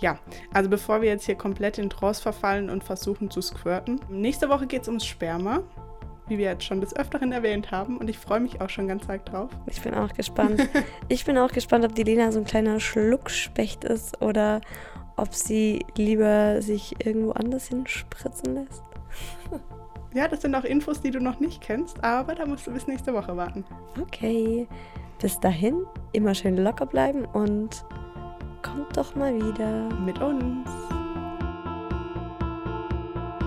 ja, 0.00 0.18
also 0.52 0.68
bevor 0.68 1.02
wir 1.02 1.08
jetzt 1.08 1.26
hier 1.26 1.34
komplett 1.34 1.78
in 1.78 1.90
Trance 1.90 2.22
verfallen 2.22 2.70
und 2.70 2.84
versuchen 2.84 3.30
zu 3.30 3.40
squirten. 3.40 4.00
Nächste 4.08 4.48
Woche 4.48 4.66
geht 4.66 4.82
es 4.82 4.88
ums 4.88 5.06
Sperma, 5.06 5.62
wie 6.28 6.38
wir 6.38 6.46
jetzt 6.46 6.64
schon 6.64 6.80
des 6.80 6.94
Öfteren 6.96 7.32
erwähnt 7.32 7.70
haben. 7.70 7.98
Und 7.98 8.08
ich 8.08 8.18
freue 8.18 8.40
mich 8.40 8.60
auch 8.60 8.70
schon 8.70 8.88
ganz 8.88 9.08
arg 9.08 9.24
drauf. 9.26 9.50
Ich 9.66 9.80
bin 9.82 9.94
auch 9.94 10.12
gespannt. 10.12 10.68
ich 11.08 11.24
bin 11.24 11.38
auch 11.38 11.52
gespannt, 11.52 11.84
ob 11.84 11.94
die 11.94 12.02
Lena 12.02 12.32
so 12.32 12.40
ein 12.40 12.44
kleiner 12.44 12.80
Schluckspecht 12.80 13.84
ist 13.84 14.20
oder 14.20 14.60
ob 15.16 15.34
sie 15.34 15.84
lieber 15.96 16.62
sich 16.62 16.94
irgendwo 17.04 17.32
anders 17.32 17.68
hinspritzen 17.68 18.54
lässt. 18.54 18.82
ja, 20.14 20.28
das 20.28 20.42
sind 20.42 20.54
auch 20.54 20.64
Infos, 20.64 21.00
die 21.00 21.10
du 21.10 21.20
noch 21.20 21.38
nicht 21.38 21.60
kennst, 21.60 22.02
aber 22.02 22.34
da 22.34 22.46
musst 22.46 22.66
du 22.66 22.72
bis 22.72 22.86
nächste 22.86 23.12
Woche 23.12 23.36
warten. 23.36 23.64
Okay. 24.00 24.66
Bis 25.20 25.38
dahin, 25.38 25.86
immer 26.12 26.34
schön 26.34 26.56
locker 26.56 26.84
bleiben 26.84 27.24
und 27.26 27.84
Kommt 28.62 28.96
doch 28.96 29.14
mal 29.14 29.34
wieder 29.34 29.88
mit 30.04 30.20
uns. 30.20 30.68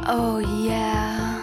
Oh 0.07 0.39
yeah. 0.39 1.34